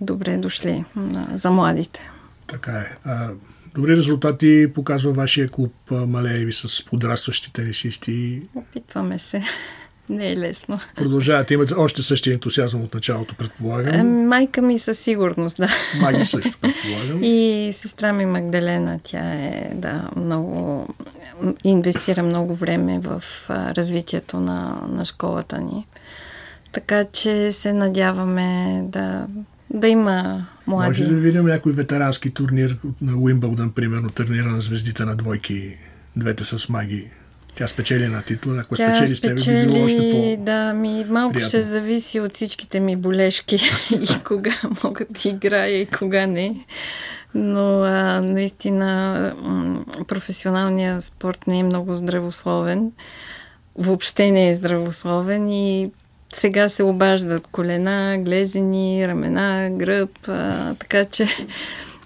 добре 0.00 0.36
дошли 0.36 0.84
а, 0.96 1.36
за 1.36 1.50
младите. 1.50 2.10
Така 2.46 2.72
е. 2.72 2.96
А, 3.04 3.30
добри 3.74 3.96
резултати 3.96 4.72
показва 4.74 5.12
вашия 5.12 5.48
клуб 5.48 5.74
Малееви 5.90 6.52
с 6.52 6.84
подрастващи 6.84 7.52
тенисисти. 7.52 8.42
Опитваме 8.54 9.18
се. 9.18 9.42
Не 10.08 10.32
е 10.32 10.36
лесно. 10.36 10.80
Продължавате, 10.96 11.54
имате 11.54 11.74
още 11.74 12.02
същия 12.02 12.34
ентусиазъм 12.34 12.82
от 12.82 12.94
началото, 12.94 13.34
предполагам. 13.34 13.94
Е, 13.94 14.02
майка 14.02 14.62
ми 14.62 14.78
със 14.78 14.98
сигурност, 14.98 15.56
да. 15.56 15.68
Маги 16.00 16.24
също, 16.24 16.58
предполагам. 16.60 17.22
И 17.22 17.70
сестра 17.74 18.12
ми 18.12 18.26
Магдалена, 18.26 19.00
тя 19.04 19.32
е, 19.32 19.70
да, 19.74 20.10
много, 20.16 20.88
инвестира 21.64 22.22
много 22.22 22.54
време 22.54 23.00
в 23.02 23.22
развитието 23.50 24.40
на, 24.40 24.82
на 24.88 25.04
школата 25.04 25.60
ни. 25.60 25.86
Така 26.72 27.04
че 27.04 27.52
се 27.52 27.72
надяваме 27.72 28.80
да, 28.84 29.26
да 29.70 29.88
има 29.88 30.46
млади. 30.66 30.88
Може 30.88 31.04
да 31.04 31.14
видим 31.14 31.46
някой 31.46 31.72
ветерански 31.72 32.30
турнир 32.30 32.78
на 33.02 33.16
Уимбълдън, 33.16 33.70
примерно, 33.70 34.10
турнира 34.10 34.48
на 34.48 34.60
звездите 34.60 35.04
на 35.04 35.16
двойки, 35.16 35.76
двете 36.16 36.44
с 36.44 36.68
маги. 36.68 37.10
Тя 37.54 37.68
спечели 37.68 38.08
на 38.08 38.22
титла, 38.22 38.56
ако 38.60 38.74
Тя 38.74 38.96
спечели 38.96 39.16
с 39.16 39.20
тебе, 39.20 39.34
би 39.34 39.66
било 39.66 39.84
още 39.84 40.36
по 40.38 40.44
Да, 40.44 40.72
ми 40.72 41.04
малко 41.08 41.32
приятно. 41.32 41.48
ще 41.48 41.62
зависи 41.62 42.20
от 42.20 42.34
всичките 42.34 42.80
ми 42.80 42.96
болешки 42.96 43.54
и 43.90 44.22
кога 44.24 44.54
мога 44.84 45.06
да 45.10 45.28
играя 45.28 45.80
и 45.80 45.86
кога 45.86 46.26
не. 46.26 46.56
Но 47.34 47.82
а, 47.82 48.20
наистина 48.20 49.32
професионалният 50.08 51.04
спорт 51.04 51.46
не 51.46 51.58
е 51.58 51.62
много 51.62 51.94
здравословен. 51.94 52.92
Въобще 53.78 54.30
не 54.30 54.50
е 54.50 54.54
здравословен 54.54 55.48
и 55.48 55.90
сега 56.34 56.68
се 56.68 56.82
обаждат 56.82 57.46
колена, 57.46 58.18
глезени, 58.18 59.08
ramена, 59.08 59.70
гръб, 59.70 60.28
а, 60.28 60.74
така 60.74 61.04
че 61.04 61.26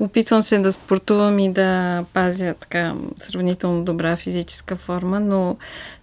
Опитвам 0.01 0.43
се 0.43 0.59
да 0.59 0.73
спортувам 0.73 1.39
и 1.39 1.53
да 1.53 2.05
пазя 2.13 2.55
така 2.61 2.95
сравнително 3.21 3.85
добра 3.85 4.17
физическа 4.17 4.77
форма, 4.77 5.21
но 5.21 5.57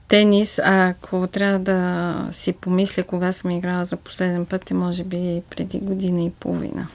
тенис, 0.08 0.60
ако 0.64 1.28
трябва 1.28 1.60
да 1.60 2.16
си 2.32 2.54
помисля 2.54 3.04
кога 3.04 3.32
съм 3.32 3.52
играла 3.52 3.86
за 3.86 3.98
последен 3.98 4.46
път, 4.46 4.72
е 4.72 4.74
може 4.74 5.04
би 5.04 5.42
преди 5.50 5.80
година 5.80 6.24
и 6.24 6.30
половина. 6.30 6.88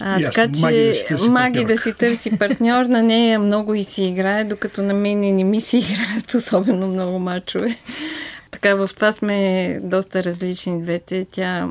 А, 0.00 0.20
Ясно, 0.20 0.30
така 0.30 0.52
че 0.52 0.60
маги 0.62 0.84
да, 0.84 0.94
си 0.94 1.06
търси, 1.06 1.28
маги 1.30 1.64
да 1.64 1.76
си 1.76 1.92
търси 1.92 2.38
партньор, 2.38 2.84
на 2.84 3.02
нея 3.02 3.38
много 3.38 3.74
и 3.74 3.84
си 3.84 4.02
играе, 4.02 4.44
докато 4.44 4.82
на 4.82 4.94
мен 4.94 5.20
не 5.20 5.44
ми 5.44 5.60
си 5.60 5.78
играят 5.78 6.34
особено 6.34 6.86
много 6.86 7.18
мачове. 7.18 7.76
Така, 8.50 8.74
в 8.74 8.90
това 8.94 9.12
сме 9.12 9.78
доста 9.82 10.24
различни 10.24 10.82
двете. 10.82 11.26
Тя 11.32 11.68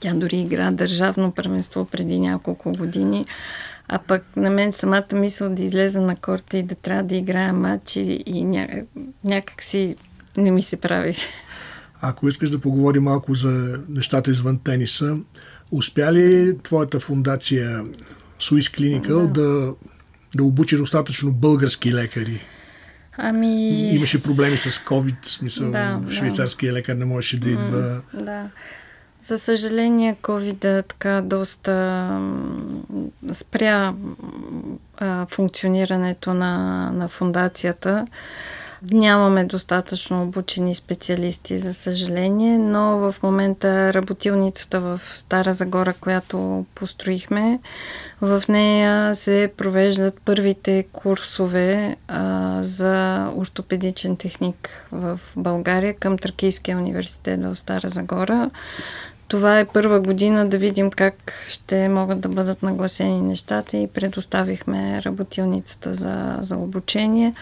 тя 0.00 0.14
дори 0.14 0.36
игра 0.36 0.70
държавно 0.70 1.32
първенство 1.32 1.84
преди 1.84 2.20
няколко 2.20 2.72
години. 2.72 3.26
А 3.88 3.98
пък 3.98 4.24
на 4.36 4.50
мен 4.50 4.72
самата 4.72 5.06
мисъл 5.12 5.54
да 5.54 5.62
излеза 5.62 6.00
на 6.00 6.16
корта 6.16 6.58
и 6.58 6.62
да 6.62 6.74
трябва 6.74 7.02
да 7.02 7.16
играя 7.16 7.52
матч 7.52 7.96
и, 7.96 8.22
и 8.26 8.44
ня, 8.44 8.68
някак 9.24 9.62
си 9.62 9.96
не 10.36 10.50
ми 10.50 10.62
се 10.62 10.76
прави. 10.76 11.16
Ако 12.00 12.28
искаш 12.28 12.50
да 12.50 12.60
поговорим 12.60 13.02
малко 13.02 13.34
за 13.34 13.80
нещата 13.88 14.30
извън 14.30 14.58
тениса, 14.58 15.16
успя 15.72 16.12
ли 16.12 16.58
твоята 16.62 17.00
фундация 17.00 17.84
Swiss 18.40 18.78
Clinical 18.78 19.26
да, 19.26 19.42
да, 19.42 19.74
да 20.34 20.44
обучи 20.44 20.76
достатъчно 20.76 21.32
български 21.32 21.94
лекари? 21.94 22.40
Ами... 23.16 23.94
Имаше 23.94 24.22
проблеми 24.22 24.56
с 24.56 24.70
COVID, 24.70 25.26
смисъл, 25.26 25.70
да, 25.70 26.00
швейцарския 26.10 26.72
да. 26.72 26.78
лекар 26.78 26.96
не 26.96 27.04
можеше 27.04 27.40
да 27.40 27.50
идва. 27.50 28.00
Да. 28.14 28.50
За 29.28 29.38
съжаление, 29.38 30.16
COVID 30.22 30.88
така 30.88 31.20
доста 31.24 32.08
спря 33.32 33.94
функционирането 35.28 36.34
на, 36.34 36.90
на 36.90 37.08
фундацията. 37.08 38.06
Нямаме 38.92 39.44
достатъчно 39.44 40.22
обучени 40.22 40.74
специалисти, 40.74 41.58
за 41.58 41.74
съжаление, 41.74 42.58
но 42.58 42.98
в 42.98 43.14
момента 43.22 43.94
работилницата 43.94 44.80
в 44.80 45.00
Стара 45.14 45.52
Загора, 45.52 45.94
която 46.00 46.66
построихме, 46.74 47.60
в 48.20 48.42
нея 48.48 49.14
се 49.14 49.52
провеждат 49.56 50.20
първите 50.24 50.86
курсове 50.92 51.96
а, 52.08 52.58
за 52.62 53.26
ортопедичен 53.36 54.16
техник 54.16 54.68
в 54.92 55.20
България 55.36 55.94
към 55.94 56.18
Тракийския 56.18 56.78
университет 56.78 57.40
в 57.42 57.56
Стара 57.56 57.88
Загора. 57.88 58.50
Това 59.28 59.60
е 59.60 59.64
първа 59.64 60.00
година 60.00 60.48
да 60.48 60.58
видим 60.58 60.90
как 60.90 61.32
ще 61.48 61.88
могат 61.88 62.20
да 62.20 62.28
бъдат 62.28 62.62
нагласени 62.62 63.20
нещата 63.20 63.76
и 63.76 63.88
предоставихме 63.88 65.02
работилницата 65.02 65.94
за, 65.94 66.38
за 66.42 66.56
обучение. 66.56 67.34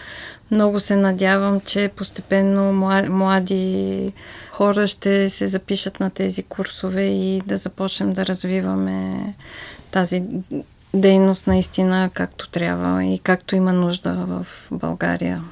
Много 0.51 0.79
се 0.79 0.95
надявам, 0.95 1.61
че 1.61 1.91
постепенно 1.95 2.73
млади 3.09 4.13
хора 4.51 4.87
ще 4.87 5.29
се 5.29 5.47
запишат 5.47 5.99
на 5.99 6.09
тези 6.09 6.43
курсове 6.43 7.03
и 7.03 7.41
да 7.45 7.57
започнем 7.57 8.13
да 8.13 8.25
развиваме 8.25 9.33
тази 9.91 10.23
дейност 10.93 11.47
наистина 11.47 12.09
както 12.13 12.49
трябва 12.49 13.05
и 13.05 13.19
както 13.19 13.55
има 13.55 13.73
нужда 13.73 14.13
в 14.13 14.47
България. 14.71 15.43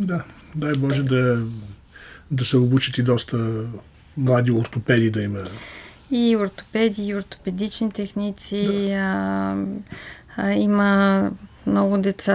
Да, 0.00 0.24
дай 0.54 0.72
Боже 0.72 1.02
да, 1.02 1.42
да 2.30 2.44
се 2.44 2.56
обучат 2.56 2.98
и 2.98 3.02
доста 3.02 3.64
млади 4.16 4.52
ортопеди 4.52 5.10
да 5.10 5.22
има. 5.22 5.38
И 6.10 6.36
ортопеди, 6.36 7.06
и 7.06 7.14
ортопедични 7.14 7.90
техници. 7.90 8.66
Да. 8.66 8.94
А, 8.94 9.56
а, 10.36 10.52
има 10.52 11.30
много 11.66 11.98
деца 11.98 12.34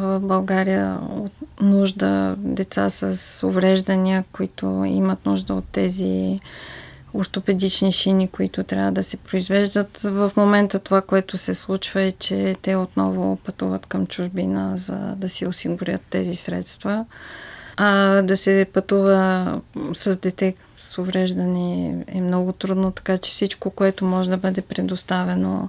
в 0.00 0.20
България 0.20 0.98
от 1.10 1.32
нужда, 1.60 2.34
деца 2.38 2.90
с 2.90 3.46
увреждания, 3.46 4.24
които 4.32 4.84
имат 4.86 5.26
нужда 5.26 5.54
от 5.54 5.64
тези 5.72 6.38
ортопедични 7.14 7.92
шини, 7.92 8.28
които 8.28 8.64
трябва 8.64 8.92
да 8.92 9.02
се 9.02 9.16
произвеждат. 9.16 9.98
В 9.98 10.32
момента 10.36 10.78
това, 10.78 11.00
което 11.00 11.38
се 11.38 11.54
случва 11.54 12.02
е, 12.02 12.12
че 12.12 12.56
те 12.62 12.76
отново 12.76 13.36
пътуват 13.36 13.86
към 13.86 14.06
чужбина, 14.06 14.76
за 14.76 14.96
да 15.16 15.28
си 15.28 15.46
осигурят 15.46 16.02
тези 16.10 16.34
средства. 16.34 17.04
А 17.80 18.22
да 18.22 18.36
се 18.36 18.66
пътува 18.72 19.60
с 19.94 20.16
дете 20.16 20.54
с 20.76 20.98
увреждане 20.98 21.96
е 22.08 22.20
много 22.20 22.52
трудно, 22.52 22.90
така 22.90 23.18
че 23.18 23.30
всичко, 23.30 23.70
което 23.70 24.04
може 24.04 24.30
да 24.30 24.36
бъде 24.36 24.62
предоставено 24.62 25.68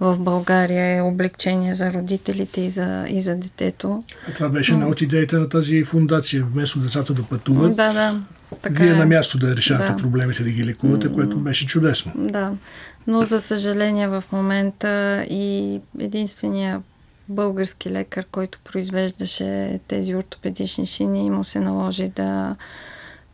в 0.00 0.18
България 0.18 0.96
е 0.96 1.00
облегчение 1.00 1.74
за 1.74 1.92
родителите 1.92 2.60
и 2.60 2.70
за, 2.70 3.04
и 3.08 3.22
за 3.22 3.34
детето. 3.36 4.02
А 4.28 4.32
това 4.32 4.48
беше 4.48 4.72
една 4.72 4.88
от 4.88 5.00
идеите 5.00 5.36
на 5.36 5.48
тази 5.48 5.84
фундация. 5.84 6.44
Вместо 6.44 6.78
децата 6.78 7.14
да 7.14 7.22
пътуват, 7.22 7.76
да, 7.76 7.92
да, 7.92 8.20
така 8.62 8.82
вие 8.82 8.92
е. 8.92 8.96
на 8.96 9.06
място 9.06 9.38
да 9.38 9.56
решавате 9.56 9.92
да. 9.92 9.96
проблемите, 9.96 10.42
да 10.42 10.50
ги 10.50 10.64
лекувате, 10.64 11.12
което 11.12 11.38
беше 11.38 11.66
чудесно. 11.66 12.12
Да, 12.16 12.52
но 13.06 13.22
за 13.22 13.40
съжаление 13.40 14.08
в 14.08 14.24
момента 14.32 15.24
и 15.30 15.80
единствения 15.98 16.82
български 17.30 17.90
лекар, 17.90 18.26
който 18.32 18.58
произвеждаше 18.64 19.80
тези 19.88 20.14
ортопедични 20.14 20.86
шини 20.86 21.26
и 21.26 21.30
му 21.30 21.44
се 21.44 21.60
наложи 21.60 22.08
да 22.08 22.56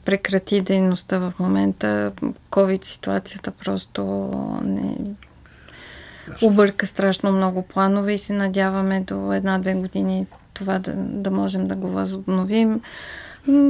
прекрати 0.05 0.61
дейността 0.61 1.19
в 1.19 1.33
момента. 1.39 2.13
COVID 2.51 2.85
ситуацията 2.85 3.51
просто 3.51 4.03
не 4.65 4.97
обърка 6.43 6.87
страшно 6.87 7.33
много 7.33 7.63
планове 7.63 8.13
и 8.13 8.19
се 8.19 8.33
надяваме 8.33 9.01
до 9.01 9.33
една-две 9.33 9.75
години 9.75 10.27
това 10.55 10.79
да, 10.79 10.93
да 10.97 11.31
можем 11.31 11.69
да 11.69 11.75
го 11.77 11.89
възобновим. 11.89 12.81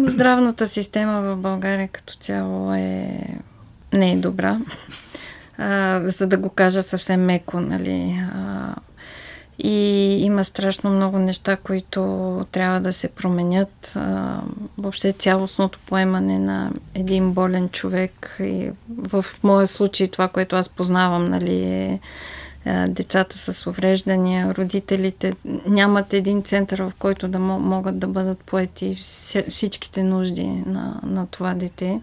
Здравната 0.02 0.66
система 0.66 1.22
в 1.22 1.36
България 1.36 1.88
като 1.88 2.14
цяло 2.14 2.74
е 2.74 3.20
не 3.92 4.12
е 4.12 4.16
добра. 4.16 4.60
А, 5.58 6.00
за 6.04 6.26
да 6.26 6.36
го 6.36 6.48
кажа 6.48 6.82
съвсем 6.82 7.24
меко, 7.24 7.60
нали. 7.60 8.24
А, 8.34 8.45
и 9.58 10.16
има 10.24 10.44
страшно 10.44 10.90
много 10.90 11.18
неща, 11.18 11.56
които 11.56 12.00
трябва 12.52 12.80
да 12.80 12.92
се 12.92 13.08
променят. 13.08 13.98
Въобще 14.78 15.12
цялостното 15.12 15.78
поемане 15.86 16.38
на 16.38 16.70
един 16.94 17.32
болен 17.32 17.68
човек. 17.68 18.36
И 18.40 18.70
в 18.88 19.24
моя 19.42 19.66
случай 19.66 20.08
това, 20.08 20.28
което 20.28 20.56
аз 20.56 20.68
познавам, 20.68 21.24
нали, 21.24 21.64
е 21.64 22.00
децата 22.88 23.38
с 23.38 23.66
увреждания, 23.66 24.54
родителите 24.54 25.32
нямат 25.66 26.14
един 26.14 26.42
център, 26.42 26.82
в 26.82 26.92
който 26.98 27.28
да 27.28 27.38
могат 27.38 27.98
да 27.98 28.06
бъдат 28.06 28.38
поети 28.38 28.94
всичките 29.48 30.02
нужди 30.02 30.46
на, 30.46 31.00
на 31.02 31.26
това 31.26 31.54
дете. 31.54 32.00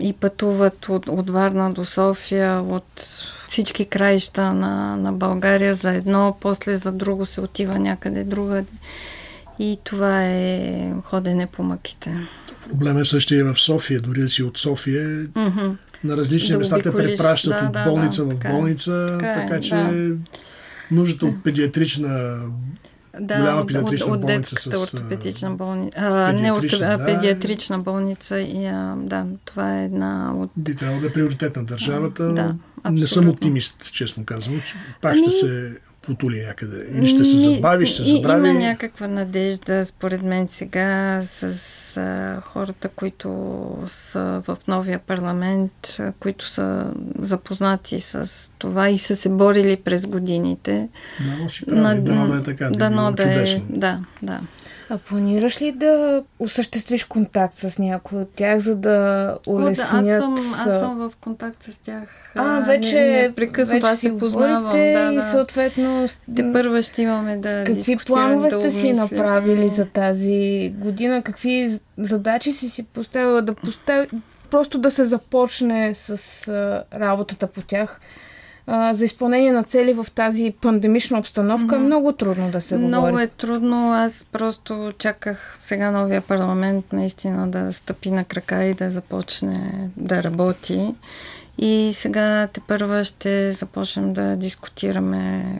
И 0.00 0.12
пътуват 0.12 0.88
от, 0.88 1.08
от 1.08 1.30
Варна 1.30 1.72
до 1.72 1.84
София, 1.84 2.62
от 2.62 2.86
всички 3.48 3.84
краища 3.84 4.54
на, 4.54 4.96
на 4.96 5.12
България 5.12 5.74
за 5.74 5.94
едно, 5.94 6.36
после 6.40 6.76
за 6.76 6.92
друго 6.92 7.26
се 7.26 7.40
отива 7.40 7.78
някъде 7.78 8.24
друга. 8.24 8.64
И 9.58 9.78
това 9.84 10.26
е 10.26 10.92
ходене 11.04 11.46
по 11.46 11.62
мъките. 11.62 12.16
Проблем 12.68 12.98
е 12.98 13.04
същия 13.04 13.44
в 13.44 13.60
София, 13.60 14.00
дори 14.00 14.20
да 14.20 14.28
си 14.28 14.42
от 14.42 14.58
София. 14.58 15.08
Mm-hmm. 15.08 15.72
На 16.04 16.16
различни 16.16 16.52
да 16.52 16.58
места 16.58 16.82
те 16.82 16.92
препращат 16.92 17.52
да, 17.52 17.66
от 17.66 17.72
да, 17.72 17.84
болница 17.84 18.24
да, 18.24 18.34
в 18.34 18.44
е. 18.44 18.48
болница, 18.48 19.16
така, 19.20 19.40
така 19.40 19.54
е, 19.54 19.60
че 19.60 19.74
да. 19.74 20.16
нуждата 20.90 21.26
от 21.26 21.44
педиатрична 21.44 22.40
да, 23.20 23.40
голяма 23.40 23.66
педиатрична 23.66 24.12
от, 24.12 24.20
болница 24.20 24.54
от 24.54 24.76
с... 24.76 24.82
ортопедична 24.82 25.50
болница. 25.50 25.98
А, 26.00 26.32
не, 26.32 26.52
от, 26.52 26.64
да, 26.78 27.04
педиатрична 27.06 27.78
болница. 27.78 28.40
И, 28.40 28.66
а, 28.66 28.96
да, 28.98 29.26
това 29.44 29.80
е 29.80 29.84
една 29.84 30.34
от... 30.36 30.50
Би 30.56 30.76
трябвало 30.76 31.00
да 31.00 31.06
е 31.06 31.12
приоритет 31.12 31.56
на 31.56 31.64
държавата. 31.64 32.32
Да, 32.32 32.54
не 32.90 33.06
съм 33.06 33.28
оптимист, 33.28 33.92
честно 33.92 34.24
казвам. 34.24 34.60
Пак 35.00 35.12
ами, 35.12 35.22
ще 35.22 35.30
се 35.30 35.76
потули 36.10 36.44
някъде? 36.46 36.86
Или 36.94 37.08
ще 37.08 37.24
се 37.24 37.36
забави, 37.36 37.86
ще 37.86 38.02
се 38.02 38.10
забрави? 38.10 38.48
Има 38.48 38.60
някаква 38.60 39.08
надежда, 39.08 39.84
според 39.84 40.22
мен 40.22 40.48
сега, 40.48 41.20
с 41.22 41.96
а, 41.96 42.40
хората, 42.40 42.88
които 42.88 43.28
са 43.86 44.42
в 44.46 44.58
новия 44.68 44.98
парламент, 44.98 45.96
а, 45.98 46.12
които 46.20 46.48
са 46.48 46.92
запознати 47.18 48.00
с 48.00 48.50
това 48.58 48.88
и 48.88 48.98
са 48.98 49.16
се 49.16 49.28
борили 49.28 49.76
през 49.76 50.06
годините. 50.06 50.88
Да, 51.20 51.48
си 51.48 51.66
прави. 51.66 52.00
Дано 52.00 52.26
да 52.26 52.38
е 52.38 52.42
така. 52.42 52.70
Да, 52.70 52.90
да, 52.90 53.10
да 53.10 53.42
е, 53.42 53.62
да, 53.68 54.00
да. 54.22 54.40
А 54.92 54.98
планираш 54.98 55.62
ли 55.62 55.72
да 55.72 56.22
осъществиш 56.38 57.04
контакт 57.04 57.54
с 57.54 57.78
някой 57.78 58.20
от 58.20 58.30
тях, 58.30 58.58
за 58.58 58.76
да 58.76 59.38
улеснят... 59.46 60.02
О, 60.02 60.06
да, 60.06 60.12
аз, 60.12 60.20
съм, 60.20 60.34
аз 60.66 60.78
съм 60.78 60.98
в 60.98 61.12
контакт 61.20 61.62
с 61.62 61.78
тях. 61.78 62.32
А, 62.34 62.60
вече... 62.60 63.00
Не, 63.00 63.22
не, 63.22 63.32
прекъснато, 63.32 63.86
аз 63.86 64.00
се 64.00 64.18
познавам. 64.18 64.72
Да, 64.72 65.10
да. 65.10 65.12
И 65.12 65.22
съответно... 65.30 66.06
Те 66.36 66.52
първа 66.52 66.82
ще 66.82 67.02
имаме 67.02 67.36
да 67.36 67.64
Какви 67.66 67.96
планове 67.96 68.48
да 68.48 68.60
сте 68.60 68.70
си 68.70 68.92
направили 68.92 69.68
за 69.68 69.86
тази 69.86 70.72
година? 70.78 71.22
Какви 71.22 71.78
задачи 71.98 72.52
си 72.52 72.70
си 72.70 72.82
поставила 72.82 73.42
да 73.42 73.54
постави... 73.54 74.08
Просто 74.50 74.78
да 74.78 74.90
се 74.90 75.04
започне 75.04 75.94
с 75.94 76.48
а, 76.48 76.84
работата 76.98 77.46
по 77.46 77.62
тях? 77.62 78.00
А, 78.66 78.94
за 78.94 79.04
изпълнение 79.04 79.52
на 79.52 79.64
цели 79.64 79.92
в 79.92 80.06
тази 80.14 80.54
пандемична 80.60 81.18
обстановка 81.18 81.74
mm-hmm. 81.74 81.86
много 81.86 82.12
трудно 82.12 82.50
да 82.50 82.60
се 82.60 82.74
говори. 82.74 82.88
Много 82.88 83.18
е 83.18 83.26
трудно. 83.26 83.92
Аз 83.92 84.26
просто 84.32 84.92
чаках 84.98 85.58
сега 85.62 85.90
новия 85.90 86.20
парламент 86.20 86.92
наистина 86.92 87.48
да 87.48 87.72
стъпи 87.72 88.10
на 88.10 88.24
крака 88.24 88.64
и 88.64 88.74
да 88.74 88.90
започне 88.90 89.88
да 89.96 90.22
работи. 90.22 90.94
И 91.58 91.90
сега 91.94 92.46
те 92.52 92.60
първа 92.60 93.04
ще 93.04 93.52
започнем 93.52 94.12
да 94.12 94.36
дискутираме, 94.36 95.58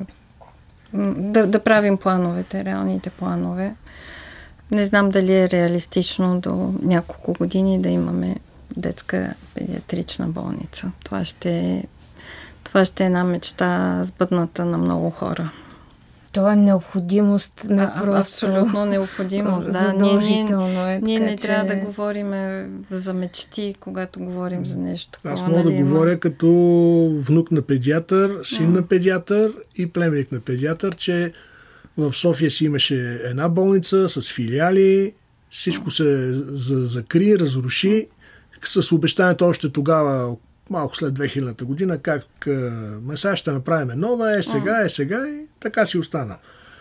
да, 0.94 1.46
да 1.46 1.64
правим 1.64 1.96
плановете, 1.96 2.64
реалните 2.64 3.10
планове. 3.10 3.74
Не 4.70 4.84
знам 4.84 5.10
дали 5.10 5.34
е 5.34 5.50
реалистично 5.50 6.40
до 6.40 6.74
няколко 6.82 7.32
години 7.32 7.82
да 7.82 7.88
имаме 7.88 8.36
детска 8.76 9.34
педиатрична 9.54 10.26
болница. 10.26 10.90
Това 11.04 11.24
ще 11.24 11.58
е 11.58 11.84
това 12.70 12.84
ще 12.84 13.02
е 13.02 13.06
една 13.06 13.24
мечта 13.24 14.00
сбъдната 14.04 14.64
на 14.64 14.78
много 14.78 15.10
хора. 15.10 15.50
Това 16.32 16.52
е 16.52 16.56
необходимост, 16.56 17.66
не 17.68 17.82
а, 17.82 18.02
просто... 18.04 18.46
Абсолютно 18.46 18.86
необходимост, 18.86 19.72
да. 19.72 19.92
Ние, 19.92 20.14
ние, 20.14 20.46
е, 20.94 21.00
ние 21.00 21.20
не 21.20 21.36
че... 21.36 21.46
трябва 21.46 21.74
да 21.74 21.80
говорим 21.80 22.32
за 22.90 23.14
мечти, 23.14 23.74
когато 23.80 24.20
говорим 24.20 24.66
за 24.66 24.78
нещо 24.78 25.10
такова. 25.10 25.34
Аз 25.34 25.40
мога 25.40 25.64
нали, 25.64 25.76
да 25.76 25.84
говоря 25.84 26.20
като 26.20 26.46
внук 27.20 27.50
на 27.50 27.62
педиатър, 27.62 28.38
син 28.42 28.66
mm. 28.66 28.74
на 28.74 28.82
педиатър 28.82 29.52
и 29.76 29.86
племенник 29.86 30.32
на 30.32 30.40
педиатър, 30.40 30.96
че 30.96 31.32
в 31.96 32.12
София 32.12 32.50
си 32.50 32.64
имаше 32.64 33.20
една 33.24 33.48
болница 33.48 34.08
с 34.08 34.32
филиали, 34.32 35.12
всичко 35.50 35.90
се 35.90 36.32
закри, 36.68 37.38
разруши, 37.38 38.06
с 38.64 38.92
обещанието 38.92 39.46
още 39.46 39.72
тогава 39.72 40.36
малко 40.70 40.96
след 40.96 41.14
2000 41.14 41.64
година, 41.64 41.98
как 41.98 42.46
ме 43.02 43.16
сега 43.16 43.36
ще 43.36 43.50
направим 43.52 44.00
нова, 44.00 44.36
е 44.38 44.42
сега, 44.42 44.80
е 44.80 44.88
сега 44.88 45.28
и 45.28 45.46
така 45.60 45.86
си 45.86 45.98
остана. 45.98 46.36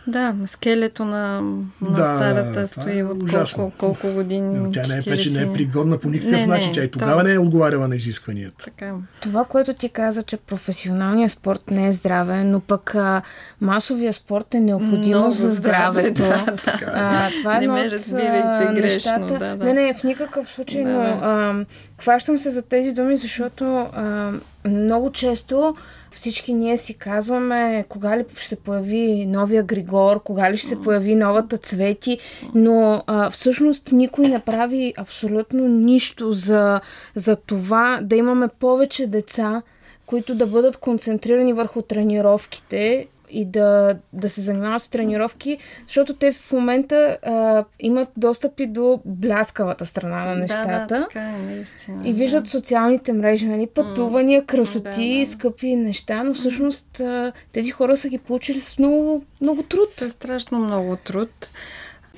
Да, 0.10 0.36
скелето 0.46 1.06
на, 1.06 1.42
на 1.82 1.92
да, 1.92 2.06
старата 2.06 2.68
стои 2.68 3.00
е 3.00 3.04
от 3.04 3.32
колко, 3.56 3.74
колко 3.78 4.14
години. 4.14 4.60
Но 4.60 4.72
тя 4.72 4.84
не 4.88 4.98
е, 4.98 5.02
вече 5.02 5.32
не 5.32 5.42
е 5.42 5.54
пригодна 5.54 5.98
по 5.98 6.10
никакъв 6.10 6.32
не, 6.32 6.46
начин. 6.46 6.72
Тя 6.74 6.84
и 6.84 6.92
тогава 6.92 7.22
то... 7.22 7.28
не 7.28 7.34
е 7.34 7.40
отговаряла 7.40 7.88
на 7.88 7.96
изискванията. 7.96 8.64
Така. 8.64 8.94
Това, 9.22 9.46
което 9.46 9.74
ти 9.74 9.90
каза, 9.90 10.24
че 10.24 10.38
професионалният 10.38 11.32
спорт 11.32 11.72
не 11.72 11.88
е 11.88 11.94
здраве, 11.94 12.44
но 12.44 12.60
пък 12.60 12.96
а, 12.96 13.22
масовия 13.62 14.14
спорт 14.14 14.54
е 14.54 14.60
необходимо 14.60 15.32
за 15.32 15.54
здравето. 15.54 16.22
Да, 16.22 16.46
да. 16.66 16.80
А, 16.86 17.30
това 17.42 17.58
е 17.58 17.60
не 17.60 17.68
ме 17.68 17.92
разбирайте 17.92 18.82
грешно. 18.82 19.12
Нещата. 19.12 19.40
Да, 19.40 19.56
да. 19.56 19.66
Не, 19.66 19.74
не, 19.74 19.94
в 19.94 20.04
никакъв 20.04 20.50
случай, 20.50 20.84
да, 20.84 20.90
но 20.90 21.00
а, 21.02 21.66
хващам 22.02 22.38
се 22.38 22.50
за 22.50 22.62
тези 22.62 22.92
думи, 22.92 23.18
защото 23.18 23.66
а, 23.94 24.32
много 24.66 25.12
често 25.12 25.76
всички 26.12 26.54
ние 26.54 26.78
си 26.78 26.94
казваме 26.94 27.86
кога 27.90 28.18
ли 28.18 28.26
ще 28.36 28.48
се 28.48 28.56
появи 28.56 29.26
новия 29.26 29.64
Григор, 29.64 30.24
кога 30.24 30.52
ли 30.52 30.58
ще 30.58 30.68
се 30.68 30.82
появи 30.82 31.16
новата 31.16 31.58
Цвети, 31.58 32.18
но 32.56 33.04
а, 33.08 33.30
всъщност 33.30 33.92
никой 33.92 34.28
не 34.28 34.40
прави 34.40 34.94
абсолютно 34.98 35.68
нищо 35.68 36.32
за, 36.32 36.82
за 37.16 37.36
това 37.36 38.00
да 38.02 38.16
имаме 38.16 38.48
повече 38.60 39.08
деца, 39.08 39.62
които 40.06 40.36
да 40.36 40.48
бъдат 40.48 40.78
концентрирани 40.78 41.54
върху 41.54 41.82
тренировките 41.82 43.08
и 43.30 43.46
да, 43.46 43.98
да 44.14 44.30
се 44.30 44.42
занимават 44.42 44.84
с 44.84 44.90
тренировки, 44.90 45.58
защото 45.88 46.14
те 46.14 46.32
в 46.32 46.52
момента 46.52 47.18
а, 47.24 47.64
имат 47.80 48.08
достъпи 48.18 48.68
до 48.68 49.02
бляскавата 49.06 49.86
страна 49.86 50.26
на 50.26 50.36
нещата. 50.36 50.88
Да, 50.90 51.00
да, 51.00 51.08
така 51.08 51.30
е, 51.30 51.38
наистина. 51.38 52.08
И 52.08 52.14
виждат 52.14 52.44
да. 52.44 52.50
социалните 52.50 53.14
мрежи, 53.14 53.46
нали, 53.46 53.68
пътувания, 53.68 54.46
красоти, 54.46 55.14
да, 55.20 55.26
да. 55.26 55.32
скъпи 55.32 55.76
неща, 55.76 56.24
но 56.24 56.34
всъщност 56.34 57.00
а, 57.00 57.32
тези 57.52 57.72
хора 57.72 57.98
са 57.98 58.10
ги 58.10 58.18
получили 58.18 58.62
с 58.62 58.80
много, 58.80 59.24
много 59.42 59.64
труд. 59.64 59.90
С 59.90 60.10
страшно 60.10 60.60
много 60.60 60.96
труд. 60.96 61.50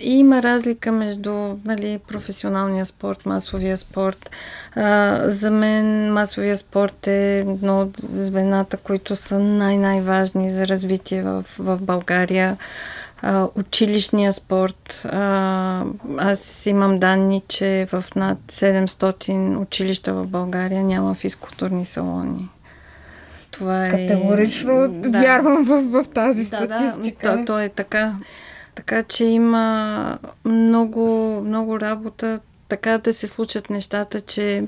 Има 0.01 0.43
разлика 0.43 0.91
между 0.91 1.31
нали, 1.65 1.99
професионалния 2.07 2.85
спорт, 2.85 3.25
масовия 3.25 3.77
спорт. 3.77 4.29
А, 4.75 5.21
за 5.29 5.51
мен 5.51 6.13
масовия 6.13 6.57
спорт 6.57 7.07
е 7.07 7.39
едно 7.39 7.81
от 7.81 7.97
звената, 7.97 8.77
които 8.77 9.15
са 9.15 9.39
най-най-важни 9.39 10.51
за 10.51 10.67
развитие 10.67 11.23
в, 11.23 11.45
в 11.59 11.79
България. 11.81 12.57
А, 13.21 13.47
училищния 13.55 14.33
спорт. 14.33 15.05
А, 15.11 15.83
аз 16.17 16.65
имам 16.65 16.99
данни, 16.99 17.41
че 17.47 17.87
в 17.91 18.03
над 18.15 18.37
700 18.47 19.57
училища 19.57 20.13
в 20.13 20.27
България 20.27 20.83
няма 20.83 21.15
физкултурни 21.15 21.85
салони. 21.85 22.49
Това 23.51 23.85
е... 23.85 23.89
Категорично 23.89 24.87
да. 24.87 25.19
вярвам 25.21 25.63
в, 25.63 25.81
в 25.81 26.09
тази 26.13 26.45
статистика. 26.45 27.29
Да, 27.29 27.37
да, 27.37 27.45
то, 27.45 27.45
то 27.45 27.59
е 27.59 27.69
така. 27.69 28.15
Така 28.75 29.03
че 29.03 29.25
има 29.25 30.17
много, 30.45 31.41
много 31.45 31.79
работа 31.79 32.39
така 32.67 32.97
да 32.97 33.13
се 33.13 33.27
случат 33.27 33.69
нещата, 33.69 34.21
че 34.21 34.63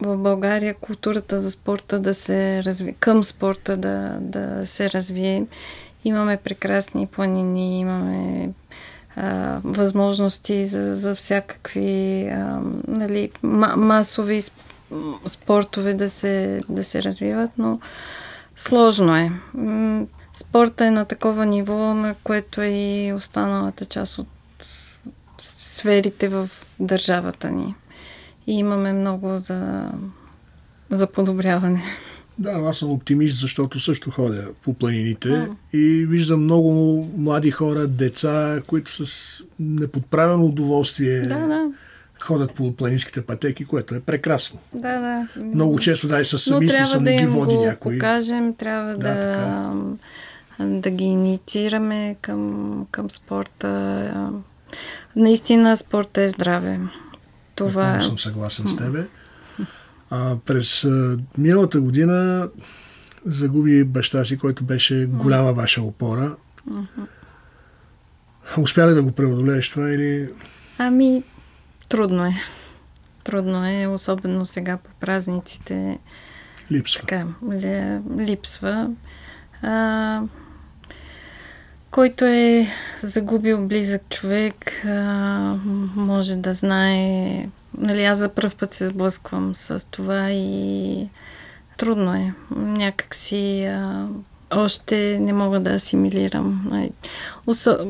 в 0.00 0.16
България 0.16 0.74
културата 0.74 1.38
за 1.38 1.50
спорта 1.50 1.98
да 1.98 2.14
се 2.14 2.62
развие, 2.64 2.94
към 3.00 3.24
спорта 3.24 3.76
да, 3.76 4.18
да 4.20 4.66
се 4.66 4.90
развие. 4.90 5.46
Имаме 6.04 6.36
прекрасни 6.36 7.06
планини, 7.06 7.80
имаме 7.80 8.50
а, 9.16 9.60
възможности 9.64 10.66
за, 10.66 10.96
за 10.96 11.14
всякакви 11.14 12.28
а, 12.28 12.60
нали, 12.88 13.30
масови 13.76 14.42
спортове 15.26 15.94
да 15.94 16.08
се, 16.08 16.60
да 16.68 16.84
се 16.84 17.02
развиват, 17.02 17.50
но 17.58 17.80
сложно 18.56 19.16
е 19.16 19.30
спорта 20.42 20.86
е 20.86 20.90
на 20.90 21.04
такова 21.04 21.46
ниво, 21.46 21.94
на 21.94 22.14
което 22.22 22.60
е 22.60 22.68
и 22.68 23.12
останалата 23.12 23.84
част 23.84 24.18
от 24.18 24.28
сферите 25.38 26.28
в 26.28 26.50
държавата 26.80 27.50
ни. 27.50 27.74
И 28.46 28.58
имаме 28.58 28.92
много 28.92 29.38
за, 29.38 29.90
за 30.90 31.06
подобряване. 31.06 31.82
Да, 32.38 32.50
аз 32.50 32.78
съм 32.78 32.90
оптимист, 32.90 33.40
защото 33.40 33.80
също 33.80 34.10
ходя 34.10 34.48
по 34.64 34.74
планините 34.74 35.28
а. 35.28 35.48
и 35.72 36.06
виждам 36.08 36.44
много 36.44 36.72
млади 37.16 37.50
хора, 37.50 37.86
деца, 37.86 38.60
които 38.66 39.06
с 39.06 39.44
неподправено 39.60 40.44
удоволствие 40.44 41.20
да, 41.20 41.46
да. 41.46 41.70
ходят 42.20 42.54
по 42.54 42.76
планинските 42.76 43.22
пътеки, 43.22 43.64
което 43.64 43.94
е 43.94 44.00
прекрасно. 44.00 44.58
Да, 44.74 45.00
да. 45.00 45.28
Много 45.44 45.78
често 45.78 46.08
да 46.08 46.20
и 46.20 46.24
със 46.24 46.44
сами 46.44 46.66
да 46.66 47.00
не 47.00 47.16
ги 47.16 47.26
води 47.26 47.56
някой. 47.56 47.94
покажем, 47.94 48.54
трябва 48.54 48.92
да, 48.92 49.14
да, 49.14 49.74
да 50.66 50.90
ги 50.90 51.04
инициираме 51.04 52.16
към, 52.20 52.86
към 52.90 53.10
спорта. 53.10 54.32
Наистина 55.16 55.76
спорта 55.76 56.22
е 56.22 56.28
здраве. 56.28 56.80
Това 57.54 57.84
Напълно 57.84 58.02
съм 58.02 58.18
съгласен 58.18 58.66
с 58.68 58.76
тебе. 58.76 59.06
А, 60.10 60.36
през 60.46 60.84
а, 60.84 61.18
миналата 61.38 61.80
година 61.80 62.48
загуби 63.24 63.84
баща 63.84 64.24
си, 64.24 64.38
който 64.38 64.64
беше 64.64 65.06
голяма 65.06 65.52
ваша 65.52 65.82
опора. 65.82 66.36
Успя 68.58 68.88
ли 68.88 68.94
да 68.94 69.02
го 69.02 69.12
преодолееш 69.12 69.70
това 69.70 69.90
или... 69.90 70.28
Ами, 70.78 71.22
трудно 71.88 72.24
е. 72.24 72.32
Трудно 73.24 73.66
е, 73.66 73.86
особено 73.86 74.46
сега 74.46 74.76
по 74.76 74.90
празниците. 75.00 75.98
Липсва. 76.72 77.00
Така, 77.00 77.26
липсва. 78.18 78.90
А, 79.62 80.22
който 81.92 82.24
е 82.24 82.66
загубил 83.02 83.66
близък 83.66 84.02
човек, 84.08 84.84
може 85.96 86.36
да 86.36 86.52
знае. 86.52 87.48
Нали, 87.78 88.04
аз 88.04 88.18
за 88.18 88.28
първ 88.28 88.50
път 88.58 88.74
се 88.74 88.86
сблъсквам 88.86 89.54
с 89.54 89.86
това 89.90 90.30
и 90.30 91.08
трудно 91.76 92.14
е. 92.14 92.34
Някак 92.56 93.14
си 93.14 93.70
още 94.50 95.18
не 95.20 95.32
мога 95.32 95.60
да 95.60 95.70
асимилирам. 95.70 96.70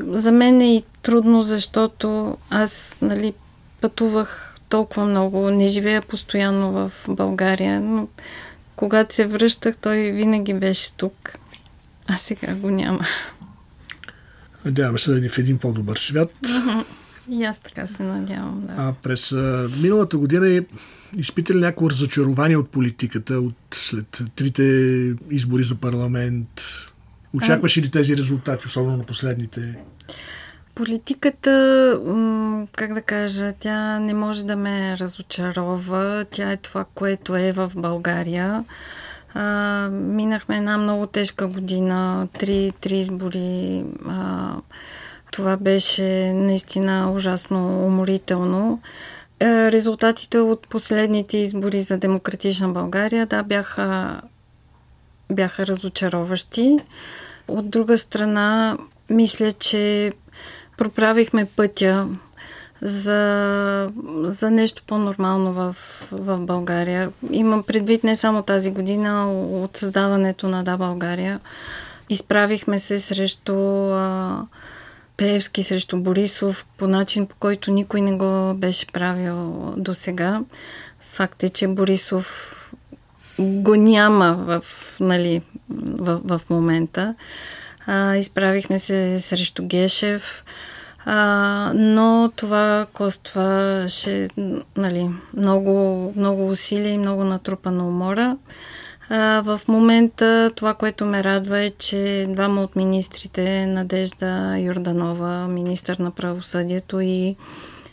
За 0.01 0.31
мен 0.31 0.61
е 0.61 0.75
и 0.75 0.83
трудно, 1.01 1.41
защото 1.41 2.37
аз 2.49 2.97
нали, 3.01 3.33
пътувах 3.81 4.55
толкова 4.69 5.05
много, 5.05 5.49
не 5.49 5.67
живея 5.67 6.01
постоянно 6.01 6.71
в 6.71 6.91
България, 7.07 7.81
но 7.81 8.07
когато 8.75 9.15
се 9.15 9.25
връщах, 9.25 9.77
той 9.77 9.97
винаги 9.97 10.53
беше 10.53 10.93
тук. 10.93 11.37
А 12.07 12.17
сега 12.17 12.55
го 12.55 12.69
няма. 12.69 13.05
Надяваме 14.65 14.99
се 14.99 15.11
да 15.11 15.25
е 15.25 15.29
в 15.29 15.37
един 15.37 15.57
по-добър 15.57 15.97
свят. 15.97 16.31
И 17.29 17.43
аз 17.43 17.59
така 17.59 17.87
се 17.87 18.03
надявам, 18.03 18.63
да. 18.67 18.73
А 18.77 18.93
през 19.03 19.31
а, 19.31 19.69
миналата 19.81 20.17
година 20.17 20.63
изпитали 21.17 21.57
някакво 21.57 21.89
разочарование 21.89 22.57
от 22.57 22.69
политиката, 22.69 23.39
от 23.39 23.55
след 23.71 24.21
трите 24.35 24.63
избори 25.31 25.63
за 25.63 25.75
парламент? 25.75 26.61
Очакваше 27.33 27.81
ли 27.81 27.91
тези 27.91 28.17
резултати, 28.17 28.67
особено 28.67 28.97
на 28.97 29.03
последните? 29.03 29.75
Политиката, 30.75 31.51
как 32.71 32.93
да 32.93 33.01
кажа, 33.01 33.53
тя 33.59 33.99
не 33.99 34.13
може 34.13 34.45
да 34.45 34.55
ме 34.55 34.97
разочарова. 34.97 36.25
Тя 36.31 36.51
е 36.51 36.57
това, 36.57 36.85
което 36.93 37.35
е 37.35 37.51
в 37.51 37.71
България. 37.75 38.63
А, 39.33 39.89
минахме 39.91 40.57
една 40.57 40.77
много 40.77 41.07
тежка 41.07 41.47
година, 41.47 42.27
три, 42.33 42.73
три 42.81 42.97
избори. 42.97 43.85
А, 44.07 44.55
това 45.31 45.57
беше 45.57 46.33
наистина 46.33 47.11
ужасно 47.15 47.85
уморително. 47.85 48.81
А, 49.39 49.45
резултатите 49.71 50.39
от 50.39 50.67
последните 50.67 51.37
избори 51.37 51.81
за 51.81 51.97
Демократична 51.97 52.69
България, 52.69 53.25
да, 53.25 53.43
бяха, 53.43 54.21
бяха 55.31 55.65
разочароващи. 55.65 56.77
От 57.47 57.69
друга 57.69 57.97
страна, 57.97 58.77
мисля, 59.09 59.51
че 59.51 60.13
проправихме 60.77 61.45
пътя 61.45 62.07
за, 62.83 63.91
за 64.23 64.51
нещо 64.51 64.83
по-нормално 64.87 65.53
в, 65.53 65.75
в 66.11 66.37
България. 66.37 67.11
Имам 67.31 67.63
предвид 67.63 68.03
не 68.03 68.15
само 68.15 68.41
тази 68.41 68.71
година, 68.71 69.33
от 69.33 69.77
създаването 69.77 70.47
на 70.47 70.63
Да 70.63 70.77
България. 70.77 71.39
Изправихме 72.09 72.79
се 72.79 72.99
срещу 72.99 73.55
а, 73.91 74.45
Пеевски, 75.17 75.63
срещу 75.63 75.97
Борисов 75.97 76.65
по 76.77 76.87
начин, 76.87 77.27
по 77.27 77.35
който 77.39 77.71
никой 77.71 78.01
не 78.01 78.17
го 78.17 78.53
беше 78.53 78.87
правил 78.87 79.73
до 79.77 79.93
сега. 79.93 80.41
Факт 81.11 81.43
е, 81.43 81.49
че 81.49 81.67
Борисов 81.67 82.59
го 83.39 83.75
няма 83.75 84.33
в, 84.33 84.65
нали, 84.99 85.41
в, 85.69 86.21
в 86.23 86.41
момента. 86.49 87.15
А, 87.85 88.15
изправихме 88.15 88.79
се 88.79 89.19
срещу 89.19 89.67
Гешев. 89.67 90.43
Но 91.75 92.31
това 92.35 92.85
костваше 92.93 94.27
нали, 94.77 95.09
много, 95.37 96.13
много 96.15 96.47
усилия 96.47 96.93
и 96.93 96.97
много 96.97 97.23
натрупана 97.23 97.87
умора. 97.87 98.37
А, 99.09 99.41
в 99.41 99.61
момента 99.67 100.51
това, 100.55 100.73
което 100.73 101.05
ме 101.05 101.23
радва 101.23 101.59
е, 101.59 101.69
че 101.69 102.27
двама 102.29 102.61
от 102.61 102.75
министрите, 102.75 103.65
Надежда 103.65 104.59
Юрданова, 104.59 105.47
министър 105.47 105.97
на 105.97 106.11
правосъдието 106.11 106.99
и 106.99 107.35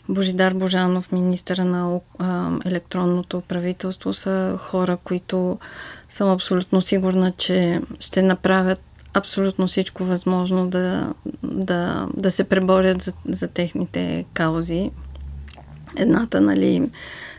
Божидар 0.09 0.53
Божанов, 0.53 1.11
министър 1.11 1.57
на 1.57 1.99
а, 2.19 2.49
електронното 2.65 3.41
правителство, 3.41 4.13
са 4.13 4.57
хора, 4.59 4.97
които 5.03 5.59
съм 6.09 6.29
абсолютно 6.29 6.81
сигурна, 6.81 7.31
че 7.31 7.81
ще 7.99 8.21
направят 8.21 8.79
абсолютно 9.13 9.67
всичко 9.67 10.03
възможно 10.03 10.67
да, 10.67 11.13
да, 11.43 12.07
да 12.17 12.31
се 12.31 12.43
преборят 12.43 13.01
за, 13.01 13.13
за 13.25 13.47
техните 13.47 14.25
каузи. 14.33 14.91
Едната, 15.97 16.41
нали, 16.41 16.89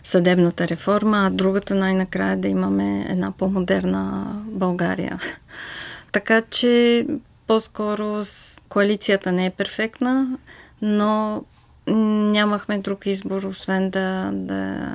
съдебната 0.05 0.69
реформа, 0.69 1.27
а 1.27 1.31
другата 1.31 1.75
най-накрая 1.75 2.37
да 2.37 2.49
имаме 2.49 3.07
една 3.11 3.33
по-модерна 3.33 4.37
България. 4.47 5.21
Така 6.13 6.43
че 6.43 7.07
по-скоро 7.47 8.23
коалицията 8.69 9.33
не 9.33 9.47
е 9.47 9.51
перфектна, 9.51 10.39
но 10.83 11.43
нямахме 11.87 12.79
друг 12.79 13.07
избор, 13.07 13.43
освен 13.43 13.91
да, 13.91 14.31
да 14.35 14.89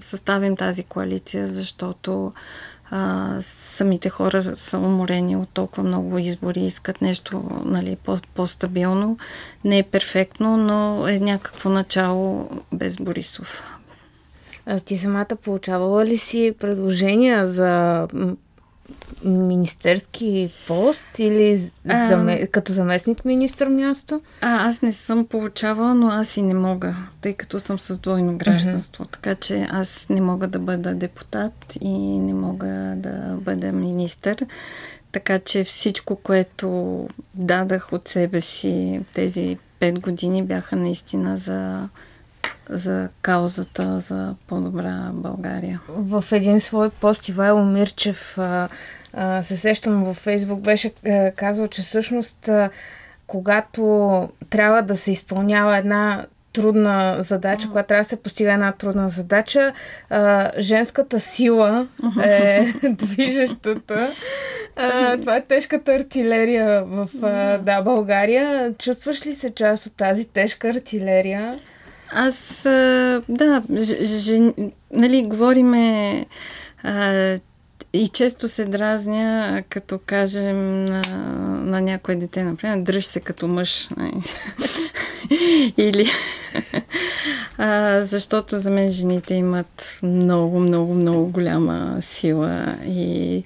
съставим 0.00 0.56
тази 0.56 0.84
коалиция, 0.84 1.48
защото 1.48 2.32
а, 2.90 3.36
самите 3.40 4.08
хора 4.08 4.42
са 4.42 4.78
уморени 4.78 5.36
от 5.36 5.48
толкова 5.48 5.82
много 5.82 6.18
избори, 6.18 6.60
искат 6.60 7.00
нещо 7.00 7.62
нали, 7.64 7.96
по- 8.04 8.18
по-стабилно. 8.34 9.18
Не 9.64 9.78
е 9.78 9.82
перфектно, 9.82 10.56
но 10.56 11.08
е 11.08 11.18
някакво 11.18 11.68
начало 11.70 12.50
без 12.72 12.96
Борисов. 12.96 13.62
Аз 14.66 14.82
ти 14.82 14.98
самата 14.98 15.36
получавала 15.44 16.04
ли 16.04 16.16
си 16.16 16.54
предложения 16.60 17.46
за 17.46 18.06
министерски 19.24 20.50
пост 20.66 21.18
или 21.18 21.70
заме... 21.84 22.46
като 22.46 22.72
заместник 22.72 23.24
министър 23.24 23.68
място? 23.68 24.20
А, 24.40 24.68
аз 24.68 24.82
не 24.82 24.92
съм 24.92 25.26
получавала, 25.26 25.94
но 25.94 26.08
аз 26.08 26.36
и 26.36 26.42
не 26.42 26.54
мога, 26.54 26.96
тъй 27.20 27.32
като 27.32 27.58
съм 27.58 27.78
с 27.78 27.98
двойно 27.98 28.38
гражданство. 28.38 29.04
Mm-hmm. 29.04 29.12
Така 29.12 29.34
че 29.34 29.66
аз 29.70 30.06
не 30.10 30.20
мога 30.20 30.48
да 30.48 30.58
бъда 30.58 30.94
депутат 30.94 31.76
и 31.80 32.20
не 32.20 32.34
мога 32.34 32.94
да 32.96 33.36
бъда 33.40 33.72
министър. 33.72 34.46
Така 35.12 35.38
че 35.38 35.64
всичко, 35.64 36.16
което 36.16 37.08
дадах 37.34 37.92
от 37.92 38.08
себе 38.08 38.40
си 38.40 39.00
тези 39.14 39.58
пет 39.80 40.00
години, 40.00 40.42
бяха 40.42 40.76
наистина 40.76 41.38
за 41.38 41.88
за 42.70 43.08
каузата 43.22 44.00
за 44.00 44.34
по-добра 44.46 45.10
България. 45.12 45.80
В 45.88 46.24
един 46.32 46.60
свой 46.60 46.90
пост 46.90 47.28
Ивайло 47.28 47.64
Мирчев 47.64 48.38
а, 48.38 48.68
а, 49.12 49.42
се 49.42 49.56
сещам 49.56 50.04
във 50.04 50.16
Фейсбук, 50.16 50.60
беше 50.60 50.92
а, 51.06 51.30
казал, 51.30 51.68
че 51.68 51.82
всъщност 51.82 52.48
а, 52.48 52.70
когато 53.26 54.28
трябва 54.50 54.82
да 54.82 54.96
се 54.96 55.12
изпълнява 55.12 55.76
една 55.76 56.26
трудна 56.52 57.16
задача, 57.18 57.68
когато 57.68 57.86
трябва 57.86 58.02
да 58.02 58.08
се 58.08 58.22
постига 58.22 58.52
една 58.52 58.72
трудна 58.72 59.08
задача, 59.08 59.72
а, 60.10 60.50
женската 60.58 61.20
сила 61.20 61.88
е 62.24 62.66
движещата. 62.88 64.10
А, 64.76 65.16
това 65.16 65.36
е 65.36 65.44
тежката 65.44 65.94
артилерия 65.94 66.84
в 66.84 67.08
а, 67.22 67.58
да, 67.58 67.82
България. 67.82 68.74
Чувстваш 68.78 69.26
ли 69.26 69.34
се 69.34 69.54
част 69.54 69.86
от 69.86 69.96
тази 69.96 70.28
тежка 70.28 70.68
артилерия? 70.68 71.58
Аз, 72.12 72.62
да, 73.28 73.62
ж, 73.70 74.04
ж, 74.04 74.52
нали, 74.92 75.22
говориме 75.22 76.26
и 77.92 78.08
често 78.08 78.48
се 78.48 78.64
дразня, 78.64 79.62
като 79.68 80.00
кажем 80.06 80.84
на, 80.84 81.02
на 81.64 81.80
някое 81.80 82.16
дете, 82.16 82.44
например, 82.44 82.78
дръж 82.78 83.04
се 83.04 83.20
като 83.20 83.48
мъж. 83.48 83.88
Нали. 83.96 84.22
Или... 85.76 86.10
А, 87.58 88.02
защото 88.02 88.58
за 88.58 88.70
мен 88.70 88.90
жените 88.90 89.34
имат 89.34 89.98
много, 90.02 90.60
много, 90.60 90.94
много 90.94 91.26
голяма 91.26 91.98
сила 92.00 92.76
и 92.86 93.44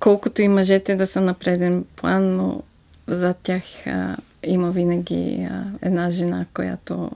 колкото 0.00 0.42
и 0.42 0.48
мъжете 0.48 0.96
да 0.96 1.06
са 1.06 1.20
на 1.20 1.34
преден 1.34 1.84
план, 1.96 2.36
но 2.36 2.62
зад 3.06 3.36
тях 3.42 3.62
а, 3.86 4.16
има 4.44 4.70
винаги 4.70 5.48
а, 5.50 5.64
една 5.82 6.10
жена, 6.10 6.46
която 6.54 7.10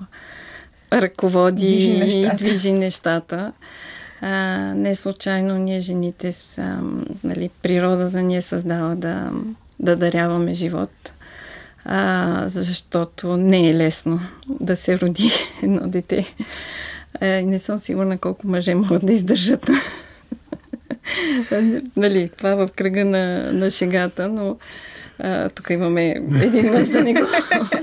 ръководи 0.92 1.66
Движи 1.66 1.98
нещата. 1.98 2.34
и 2.34 2.36
движи 2.36 2.72
нещата. 2.72 3.52
А, 4.20 4.28
не 4.74 4.94
случайно 4.94 5.54
ние 5.54 5.80
жените, 5.80 6.32
са, 6.32 6.78
нали, 7.24 7.50
природата 7.62 8.22
ни 8.22 8.36
е 8.36 8.40
създала 8.40 8.94
да, 8.94 9.30
да 9.80 9.96
даряваме 9.96 10.54
живот, 10.54 11.12
а, 11.84 12.42
защото 12.46 13.36
не 13.36 13.70
е 13.70 13.74
лесно 13.74 14.20
да 14.60 14.76
се 14.76 14.98
роди 14.98 15.30
едно 15.62 15.88
дете. 15.88 16.34
А, 17.20 17.26
не 17.26 17.58
съм 17.58 17.78
сигурна 17.78 18.18
колко 18.18 18.48
мъже 18.48 18.74
могат 18.74 19.06
да 19.06 19.12
издържат. 19.12 19.70
нали, 21.96 22.28
това 22.28 22.54
в 22.54 22.68
кръга 22.76 23.04
на, 23.04 23.52
на 23.52 23.70
шегата, 23.70 24.28
но 24.28 24.56
а, 25.18 25.48
тук 25.48 25.70
имаме 25.70 26.08
един 26.42 26.72
мъж 26.72 26.88
да 26.88 27.00
не 27.00 27.14
го 27.14 27.20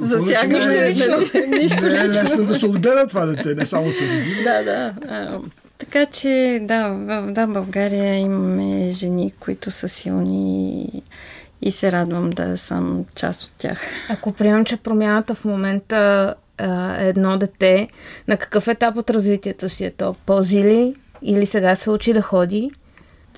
засягаме. 0.00 0.54
Нищо 0.54 0.70
лично. 0.70 1.16
нали, 1.16 1.58
Нищо 1.62 1.86
Не 1.86 1.98
е 1.98 2.08
лично. 2.08 2.22
лесно 2.22 2.44
да 2.44 2.54
се 2.54 2.66
отгледа 2.66 3.06
това 3.06 3.26
дете, 3.26 3.54
не 3.54 3.66
само 3.66 3.92
се. 3.92 4.04
Да, 4.44 4.62
да. 4.62 4.94
Така 5.78 6.06
че, 6.06 6.58
да, 6.62 6.88
в 6.88 7.32
да, 7.32 7.46
България 7.46 8.16
имаме 8.16 8.90
жени, 8.90 9.32
които 9.40 9.70
са 9.70 9.88
силни 9.88 10.82
и, 10.82 11.02
и 11.62 11.70
се 11.70 11.92
радвам 11.92 12.30
да 12.30 12.56
съм 12.56 13.04
част 13.14 13.44
от 13.44 13.52
тях. 13.58 13.80
Ако 14.08 14.32
приемам, 14.32 14.64
че 14.64 14.76
промяната 14.76 15.34
в 15.34 15.44
момента 15.44 16.34
е 16.98 17.08
едно 17.08 17.38
дете, 17.38 17.88
на 18.28 18.36
какъв 18.36 18.68
етап 18.68 18.96
от 18.96 19.10
развитието 19.10 19.68
си 19.68 19.84
е 19.84 19.90
то? 19.90 20.14
Пълзи 20.26 20.62
ли? 20.64 20.94
Или 21.22 21.46
сега 21.46 21.76
се 21.76 21.90
учи 21.90 22.12
да 22.12 22.22
ходи? 22.22 22.70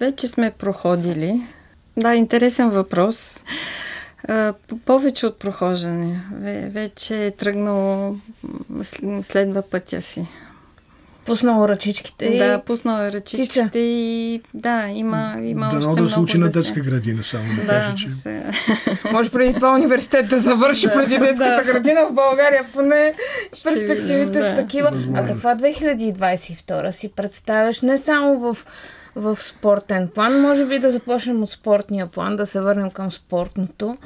Вече 0.01 0.29
сме 0.29 0.51
проходили. 0.51 1.43
Да, 1.97 2.15
интересен 2.15 2.71
въпрос. 2.71 3.45
Повече 4.85 5.27
от 5.27 5.39
прохождане. 5.39 6.21
Ве- 6.35 6.69
Вече 6.69 7.27
е 7.27 7.31
тръгнало, 7.31 8.17
следва 9.23 9.63
пътя 9.63 10.03
си. 10.03 10.27
Пуснала 11.25 11.69
ръчичките 11.69 12.39
Да, 12.39 12.55
и... 12.55 12.67
пуснал 12.67 13.05
е 13.05 13.13
ръчичките 13.13 13.79
и 13.79 14.43
да, 14.55 14.89
има, 14.89 15.37
има 15.43 15.69
Дано 15.69 15.79
още 15.79 15.89
да 15.89 15.93
много 15.93 16.09
се 16.09 16.15
случи 16.15 16.39
на 16.39 16.47
да 16.47 16.53
детска 16.53 16.81
градина, 16.81 17.25
само 17.25 17.45
да, 17.57 17.61
Да, 17.61 17.67
кажа, 17.67 17.95
че... 17.95 18.11
се... 18.11 18.43
Може 19.13 19.31
преди 19.31 19.55
това 19.55 19.75
университет 19.75 20.29
да 20.29 20.41
завърши 20.41 20.87
Да, 20.87 20.93
преди 20.95 21.19
детската 21.19 21.63
да. 21.65 21.73
градина 21.73 22.07
в 22.07 22.15
България, 22.15 22.65
поне 22.73 23.15
перспективите 23.65 24.25
видим, 24.25 24.43
са 24.43 24.51
да. 24.51 24.57
такива. 24.57 24.91
Възможно. 24.91 25.23
А 25.25 25.27
каква 25.27 25.57
2022 25.57 26.91
си 26.91 27.09
представяш 27.09 27.81
не 27.83 27.99
само 27.99 28.39
в, 28.39 28.67
в 29.19 29.37
спортен 29.41 30.09
план, 30.09 30.41
може 30.41 30.67
би 30.67 30.79
да 30.79 30.91
започнем 30.91 31.43
от 31.43 31.51
спортния 31.51 32.07
план, 32.07 32.37
да 32.37 32.47
се 32.47 32.61
върнем 32.61 32.91
към 32.91 33.13
спортното 33.13 33.97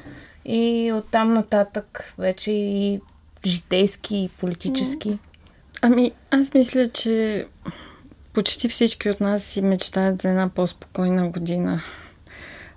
и 0.45 0.93
оттам 0.95 1.35
нататък 1.35 2.15
вече 2.19 2.51
и 2.51 3.01
житейски 3.47 4.17
и 4.17 4.29
политически. 4.29 5.19
Ами, 5.83 6.13
аз 6.31 6.55
мисля, 6.55 6.89
че 6.89 7.47
почти 8.33 8.69
всички 8.69 9.11
от 9.11 9.21
нас 9.21 9.45
си 9.45 9.63
мечтаят 9.63 10.23
за 10.23 10.29
една 10.29 10.49
по-спокойна 10.49 11.29
година. 11.29 11.81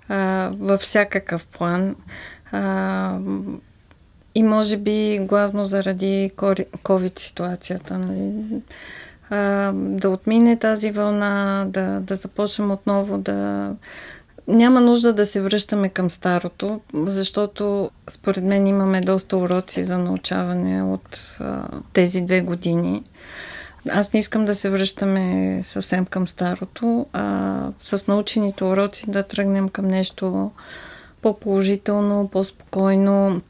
А, 0.08 0.50
във 0.60 0.80
всякакъв 0.80 1.46
план. 1.46 1.96
А, 2.52 3.18
и 4.34 4.42
може 4.42 4.76
би 4.76 5.18
главно 5.22 5.64
заради 5.64 6.30
COVID 6.36 7.18
ситуацията. 7.18 7.98
Нали? 7.98 8.32
А, 9.30 9.72
да 9.74 10.10
отмине 10.10 10.56
тази 10.56 10.90
вълна, 10.90 11.64
да, 11.68 12.00
да 12.00 12.14
започнем 12.14 12.70
отново 12.70 13.18
да. 13.18 13.70
Няма 14.48 14.80
нужда 14.80 15.12
да 15.12 15.26
се 15.26 15.40
връщаме 15.40 15.88
към 15.88 16.10
старото, 16.10 16.80
защото 16.94 17.90
според 18.10 18.44
мен 18.44 18.66
имаме 18.66 19.00
доста 19.00 19.36
уроци 19.36 19.84
за 19.84 19.98
научаване 19.98 20.82
от 20.82 21.36
а, 21.40 21.68
тези 21.92 22.20
две 22.20 22.40
години. 22.40 23.02
Аз 23.90 24.12
не 24.12 24.20
искам 24.20 24.44
да 24.44 24.54
се 24.54 24.70
връщаме 24.70 25.60
съвсем 25.62 26.06
към 26.06 26.26
старото, 26.26 27.06
а 27.12 27.68
с 27.82 28.06
научените 28.06 28.64
уроци 28.64 29.10
да 29.10 29.22
тръгнем 29.22 29.68
към 29.68 29.86
нещо 29.86 30.50
по-положително, 31.22 32.28
по-спокойно, 32.32 33.40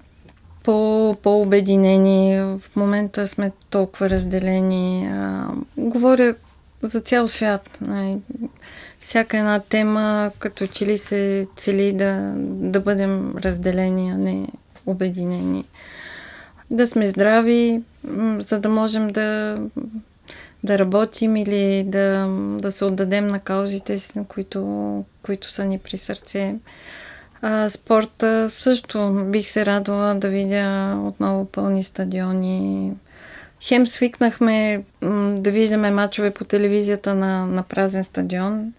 по, 0.67 1.17
по-обединени. 1.23 2.41
В 2.41 2.77
момента 2.77 3.27
сме 3.27 3.53
толкова 3.71 4.11
разделени. 4.11 5.09
А, 5.13 5.49
говоря 5.77 6.35
за 6.83 7.01
цял 7.01 7.29
свят. 7.29 7.79
Най- 7.81 8.17
всяка 9.01 9.39
една 9.39 9.61
тема, 9.61 10.31
като 10.39 10.67
че 10.67 10.87
ли 10.87 10.99
се 10.99 11.47
цели 11.57 11.93
да, 11.93 12.33
да 12.47 12.81
бъдем 12.81 13.37
разделени, 13.37 14.11
а 14.11 14.19
не 14.19 14.49
обединени. 14.87 15.65
Да 16.71 16.87
сме 16.87 17.07
здрави, 17.07 17.83
за 18.39 18.59
да 18.59 18.69
можем 18.69 19.09
да, 19.09 19.59
да 20.65 20.79
работим 20.79 21.37
или 21.37 21.85
да, 21.87 22.27
да 22.61 22.71
се 22.71 22.85
отдадем 22.85 23.27
на 23.27 23.41
каузите, 23.41 23.99
които, 24.29 25.05
които 25.23 25.51
са 25.51 25.65
ни 25.65 25.79
при 25.79 25.99
сърце. 25.99 26.55
А, 27.43 27.69
спорта 27.69 28.51
също 28.51 29.25
бих 29.27 29.49
се 29.49 29.67
радвала 29.67 30.15
да 30.15 30.29
видя 30.29 30.97
отново 31.05 31.45
пълни 31.45 31.85
стадиони. 31.85 32.93
Хем 33.61 33.87
свикнахме 33.87 34.85
да 35.37 35.51
виждаме 35.51 35.91
мачове 35.91 36.31
по 36.31 36.45
телевизията 36.45 37.15
на, 37.15 37.47
на 37.47 37.63
празен 37.63 38.05
стадион. 38.05 38.73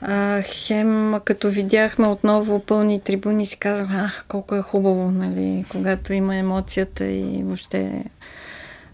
А, 0.00 0.42
хем, 0.42 1.14
като 1.24 1.48
видяхме 1.48 2.06
отново 2.06 2.60
пълни 2.60 3.00
трибуни, 3.00 3.46
си 3.46 3.58
казах, 3.58 3.88
ах, 3.90 4.24
колко 4.28 4.54
е 4.54 4.62
хубаво, 4.62 5.10
нали, 5.10 5.64
когато 5.70 6.12
има 6.12 6.36
емоцията 6.36 7.06
и 7.06 7.42
въобще 7.44 8.04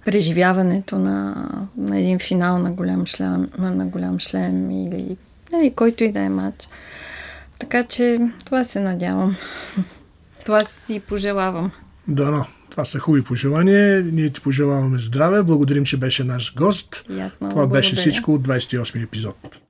преживяването 0.05 0.99
на, 0.99 1.47
на 1.77 1.99
един 1.99 2.19
финал 2.19 2.59
на 2.59 2.73
голям 2.73 3.07
шлем, 3.07 3.51
на 3.59 3.87
голям 3.87 4.21
шлем 4.21 4.71
или 4.71 5.17
нали, 5.53 5.73
който 5.73 6.05
и 6.05 6.13
да 6.13 6.21
е 6.21 6.29
матч. 6.29 6.69
Така 7.61 7.85
че 7.85 8.19
това 8.45 8.65
се 8.65 8.81
надявам. 8.81 9.37
Това 10.45 10.61
си 10.61 11.01
пожелавам. 11.01 11.71
Дано. 12.09 12.45
Това 12.71 12.85
са 12.85 12.99
хубави 12.99 13.25
пожелания. 13.25 14.03
Ние 14.05 14.31
ти 14.31 14.41
пожелаваме 14.41 14.99
здраве. 14.99 15.43
Благодарим, 15.43 15.85
че 15.85 15.97
беше 15.97 16.25
наш 16.25 16.55
гост. 16.55 17.05
Много 17.09 17.31
Това 17.51 17.67
беше 17.67 17.91
благодаря. 17.91 18.01
всичко 18.01 18.35
от 18.35 18.43
28 18.43 19.05
епизод. 19.05 19.61